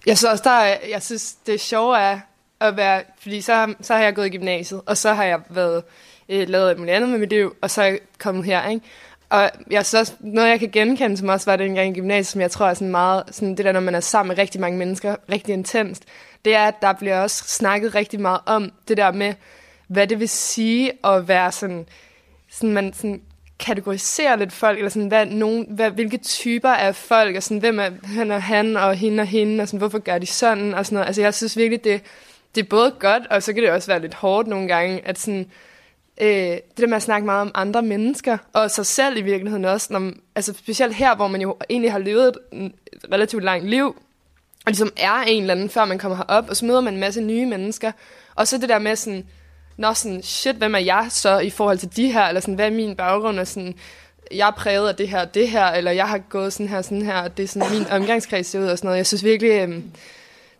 [0.06, 2.18] jeg synes også, der er, jeg synes, det sjove er
[2.60, 5.40] at være, fordi så, har- så har jeg gået i gymnasiet, og så har jeg
[5.48, 5.82] været,
[6.28, 8.86] øh, lavet alt muligt andet med mit liv, og så er jeg kommet her, ikke?
[9.30, 12.40] Og jeg synes også, noget jeg kan genkende, som også var dengang i gymnasiet, som
[12.40, 14.78] jeg tror er sådan meget, sådan det der, når man er sammen med rigtig mange
[14.78, 16.04] mennesker, rigtig intenst,
[16.44, 19.34] det er, at der bliver også snakket rigtig meget om det der med,
[19.86, 21.86] hvad det vil sige at være sådan,
[22.50, 23.20] sådan man sådan
[23.58, 27.78] kategoriserer lidt folk, eller sådan, hvad, nogen, hvad, hvilke typer af folk, og sådan, hvem
[27.80, 30.86] er han og han, og hende og hende, og sådan, hvorfor gør de sådan, og
[30.86, 31.06] sådan noget.
[31.06, 32.00] Altså, jeg synes virkelig, det,
[32.54, 35.18] det er både godt, og så kan det også være lidt hårdt nogle gange, at
[35.18, 35.46] sådan,
[36.20, 39.64] øh, det der med at snakke meget om andre mennesker, og sig selv i virkeligheden
[39.64, 39.92] også.
[39.92, 42.36] Når, man- altså specielt her, hvor man jo egentlig har levet et,
[42.92, 43.86] et relativt langt liv,
[44.66, 47.00] og ligesom er en eller anden, før man kommer herop, og så møder man en
[47.00, 47.92] masse nye mennesker.
[48.34, 49.26] Og så det der med sådan,
[49.76, 52.66] nå sådan, shit, hvem er jeg så i forhold til de her, eller sådan, hvad
[52.66, 53.74] er min baggrund, og sådan,
[54.34, 57.02] jeg er præget af det her det her, eller jeg har gået sådan her sådan
[57.02, 58.98] her, og det er sådan, min omgangskreds ser ud og sådan noget.
[58.98, 59.84] Jeg synes virkelig, øhm,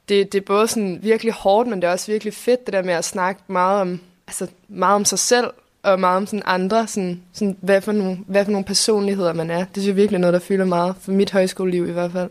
[0.09, 2.83] det, det er både sådan virkelig hårdt, men det er også virkelig fedt, det der
[2.83, 5.51] med at snakke meget om, altså meget om sig selv,
[5.83, 9.51] og meget om sådan andre, sådan, sådan, hvad, for nogle, hvad for nogle personligheder man
[9.51, 9.59] er.
[9.59, 12.31] Det synes jeg virkelig er noget, der fylder meget, for mit højskoleliv i hvert fald.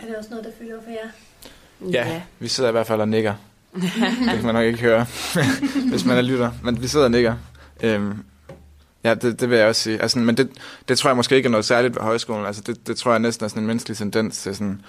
[0.00, 1.10] Er det også noget, der fylder for jer?
[1.92, 3.34] Ja, vi sidder i hvert fald og nikker
[3.74, 3.90] det
[4.36, 5.06] kan man nok ikke høre,
[5.90, 6.50] hvis man er lytter.
[6.62, 7.34] Men vi sidder og nikker.
[7.82, 8.24] Øhm,
[9.04, 10.02] ja, det, det vil jeg også sige.
[10.02, 10.48] Altså, men det,
[10.88, 12.46] det tror jeg måske ikke er noget særligt ved højskolen.
[12.46, 14.80] Altså, det, det tror jeg næsten er sådan en menneskelig tendens til sådan...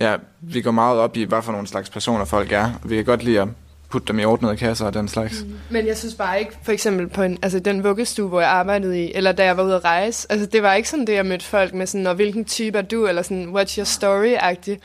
[0.00, 2.70] Ja, vi går meget op i, hvad for nogle slags personer folk er.
[2.84, 3.48] Vi kan godt lide at
[3.90, 5.44] putte dem i ordnede kasser og den slags.
[5.44, 5.54] Mm.
[5.70, 9.04] Men jeg synes bare ikke, for eksempel på en, altså den vuggestue, hvor jeg arbejdede
[9.04, 11.26] i, eller da jeg var ude at rejse, altså det var ikke sådan det, jeg
[11.26, 14.78] mødte folk med sådan, og hvilken type er du, eller sådan, what's your story-agtigt.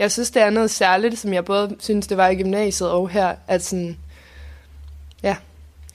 [0.00, 3.08] Jeg synes, det er noget særligt, som jeg både synes, det var i gymnasiet og
[3.08, 3.96] her, at sådan,
[5.22, 5.36] ja,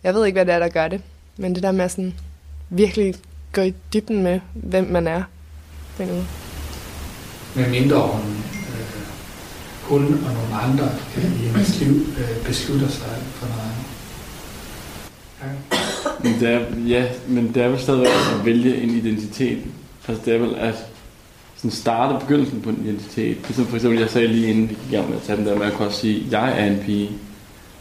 [0.04, 1.02] jeg ved ikke, hvad det er, der gør det,
[1.38, 2.14] men det der med at sådan
[2.70, 3.16] virkelig
[3.54, 5.24] gå i dybden med, hvem man er.
[5.98, 6.26] på en måde.
[7.56, 8.96] Med mindre hun, øh,
[9.84, 13.86] hun og nogle andre øh, i hendes liv øh, beslutter sig for noget andet.
[15.42, 15.48] Ja.
[16.24, 19.64] Men det er, ja, men det er vel stadigvæk at vælge en identitet.
[20.08, 20.76] Altså det er vel at
[21.66, 23.38] sådan starter begyndelsen på en identitet.
[23.38, 25.46] Ligesom for eksempel, jeg sagde lige inden vi gik i gang med at tage den
[25.46, 27.10] der, med at kunne også sige, jeg er en pige.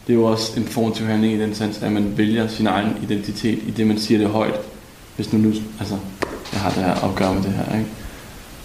[0.07, 2.97] Det er jo også en formativ handling i den sens, at man vælger sin egen
[3.03, 4.61] identitet i det, man siger det højt.
[5.16, 5.99] Hvis nu, nu altså,
[6.53, 7.91] jeg har det her opgør med det her, ikke?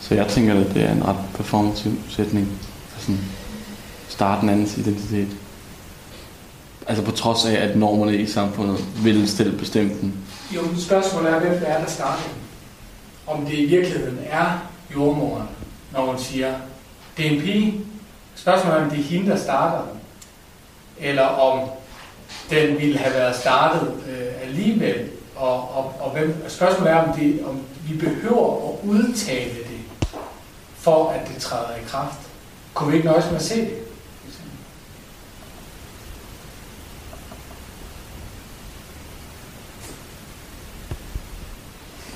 [0.01, 2.47] Så jeg tænker, at det er en ret performativ sætning.
[2.97, 3.20] Så sådan
[4.09, 5.28] starte en andens identitet.
[6.88, 10.13] Altså på trods af, at normerne i samfundet vil stille bestemt den.
[10.55, 12.24] Jo, spørgsmålet er, hvem det er, der starter.
[13.28, 15.47] Om det i virkeligheden er jordmoren,
[15.91, 16.53] når hun siger,
[17.17, 17.85] det er en pige.
[18.35, 19.99] Spørgsmålet er, om det er hende, der starter den.
[20.99, 21.69] Eller om
[22.49, 25.09] den ville have været startet øh, alligevel.
[25.35, 29.79] Og, og, og hvem, spørgsmålet er, om, det, om vi behøver at udtale det,
[30.75, 32.19] for at det træder i kraft.
[32.73, 33.77] Kunne vi ikke nøjes med at se det?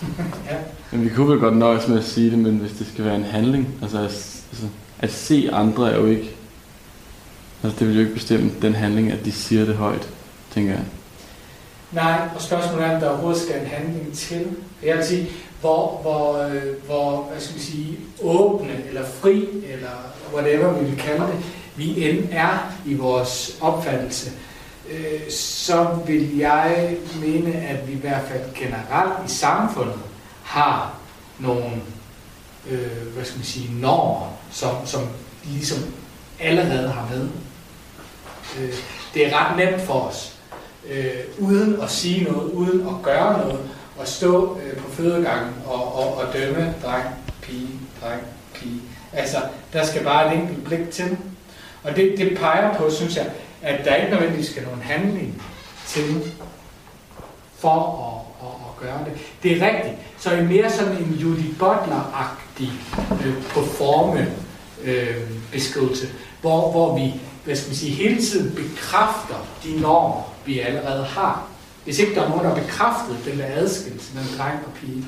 [0.49, 0.57] ja.
[0.93, 3.15] Men vi kunne vel godt nøjes med at sige det, men hvis det skal være
[3.15, 4.67] en handling, altså, altså
[4.99, 6.35] at se andre er jo ikke,
[7.63, 10.09] altså det vil jo ikke bestemme den handling, at de siger det højt,
[10.53, 10.83] tænker jeg.
[11.91, 14.47] Nej, og spørgsmålet er, om der overhovedet skal en handling til.
[14.83, 15.29] Jeg vil sige,
[15.61, 19.89] hvor, hvor, øh, hvor hvad skal vi sige, åbne eller fri, eller
[20.33, 24.31] whatever vi vil kalde det, vi end er i vores opfattelse,
[24.91, 29.99] øh, så vil jeg mene, at vi i hvert fald generelt i samfundet
[30.43, 30.93] har
[31.39, 31.81] nogle
[32.69, 35.01] øh, hvad skal man sige, normer, som, som
[35.43, 35.77] de ligesom
[36.39, 37.29] allerede har med.
[38.59, 38.73] Øh,
[39.13, 40.35] det er ret nemt for os,
[40.89, 43.59] øh, uden at sige noget, uden at gøre noget,
[44.01, 47.05] at stå øh, på fødegangen og, og, og dømme dreng,
[47.41, 47.69] pige,
[48.01, 48.21] dreng,
[48.53, 48.81] pige.
[49.13, 49.37] Altså,
[49.73, 51.17] der skal bare et enkelt blik til.
[51.83, 53.31] Og det, det peger på, synes jeg,
[53.61, 55.43] at der ikke nødvendigvis skal nogen handling
[55.87, 56.31] til
[57.57, 59.21] for at, at, at gøre det.
[59.43, 59.95] Det er rigtigt.
[60.23, 62.71] Så er mere sådan en Judy Butler-agtig
[63.25, 64.31] øh, performe
[64.83, 65.15] øh,
[65.51, 66.07] beskrivelse,
[66.41, 67.13] hvor, hvor vi
[67.43, 71.47] hvad skal man sige, hele tiden bekræfter de normer, vi allerede har.
[71.83, 75.05] Hvis ikke der er nogen, der bekræftet den der adskillelse mellem dreng og pige,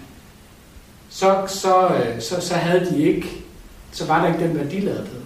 [1.10, 3.30] så, så, øh, så, så havde de ikke,
[3.92, 5.22] så var der ikke den værdiladethed.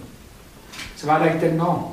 [0.96, 1.84] Så var der ikke den norm.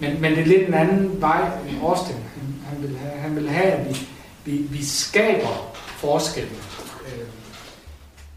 [0.00, 2.14] Men, men det er lidt en anden vej, end Austin.
[2.14, 4.06] Han, han, vil have, han vil have, at vi,
[4.44, 6.56] vi, vi skaber forskellen.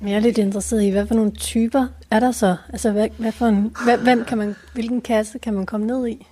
[0.06, 2.56] Men jeg er lidt interesseret i, hvad for nogle typer er der så?
[2.70, 6.08] Altså, hvad, hvad for en, hvad, hvem kan man, hvilken kasse kan man komme ned
[6.08, 6.28] i?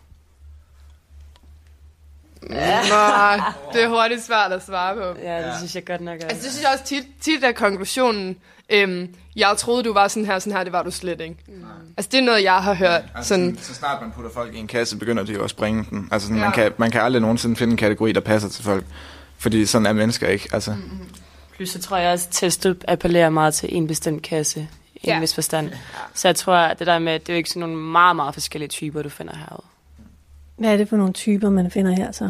[2.49, 2.79] Ja.
[2.81, 3.43] Nå,
[3.73, 5.19] det er hurtigt svært at svare på.
[5.23, 6.25] Ja, det synes jeg godt nok er.
[6.25, 8.35] Altså, det synes jeg også tit, tit er konklusionen,
[8.69, 11.35] øhm, jeg troede, du var sådan her, sådan her, det var du slet ikke.
[11.47, 11.65] Mm.
[11.97, 13.01] Altså, det er noget, jeg har hørt.
[13.15, 15.85] Altså, sådan, så snart man putter folk i en kasse, begynder de jo at springe
[15.89, 16.07] den.
[16.11, 16.43] Altså, sådan, Ja.
[16.45, 18.85] man, kan, man kan aldrig nogensinde finde en kategori, der passer til folk.
[19.37, 20.49] Fordi sådan er mennesker ikke.
[20.53, 21.07] Altså, mm.
[21.63, 25.15] Plus så tror jeg også, at testet appellerer meget til en bestemt kasse i Ja.
[25.15, 25.71] en vis forstand.
[26.13, 28.15] Så jeg tror, at det der med, at det er jo ikke sådan nogle meget,
[28.15, 29.63] meget forskellige typer, du finder herude.
[30.57, 32.29] Hvad er det for nogle typer, man finder her så?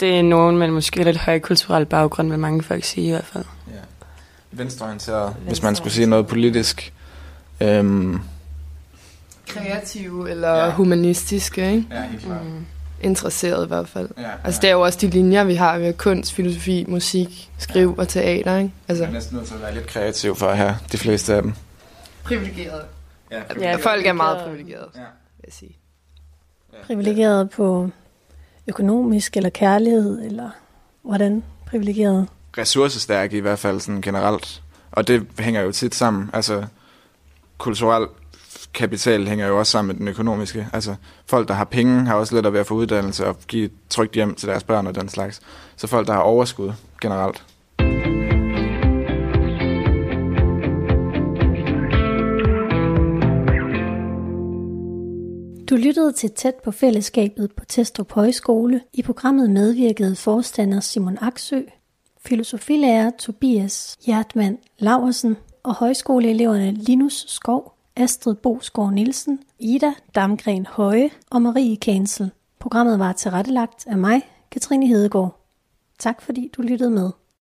[0.00, 3.44] Det er nogen med måske lidt højkulturel baggrund, vil mange folk sige i hvert fald.
[4.52, 6.92] venstreorienteret, hvis man skulle sige noget politisk.
[7.60, 8.20] Øhm,
[9.46, 10.70] kreative eller ja.
[10.72, 11.86] humanistiske, ikke?
[11.90, 12.44] Ja, helt klart.
[12.44, 12.66] Mm.
[13.00, 14.08] Interesseret i hvert fald.
[14.16, 14.28] Ja, ja.
[14.44, 15.78] Altså det er jo også de linjer, vi har.
[15.78, 18.72] Vi har kunst, filosofi, musik, skriv og teater, ikke?
[18.88, 21.34] Altså, Jeg er næsten nødt til at være lidt kreativ for at have de fleste
[21.34, 21.52] af dem.
[22.24, 22.82] privilegeret.
[23.30, 25.00] Ja, Ja, folk er meget privilegerede, Ja.
[25.00, 25.76] vil jeg sige.
[26.86, 27.90] Privilegeret på
[28.66, 30.50] økonomisk eller kærlighed, eller
[31.02, 32.26] hvordan privilegeret?
[32.58, 34.62] ressourcestærke i hvert fald sådan generelt.
[34.92, 36.30] Og det hænger jo tit sammen.
[36.32, 36.64] Altså,
[37.58, 38.06] kulturel
[38.74, 40.66] kapital hænger jo også sammen med den økonomiske.
[40.72, 40.94] Altså,
[41.26, 44.14] folk, der har penge, har også lettere ved at få uddannelse og give et trygt
[44.14, 45.40] hjem til deres børn og den slags.
[45.76, 47.44] Så folk, der har overskud generelt.
[55.70, 58.80] Du lyttede til Tæt på fællesskabet på Testrup Højskole.
[58.92, 61.60] I programmet medvirkede forstander Simon Aksø,
[62.26, 71.42] filosofilærer Tobias Hjertmann Laversen og højskoleeleverne Linus Skov, Astrid Bosgaard Nielsen, Ida Damgren Høje og
[71.42, 72.30] Marie Kansel.
[72.58, 75.40] Programmet var tilrettelagt af mig, Katrine Hedegaard.
[75.98, 77.10] Tak fordi du lyttede med.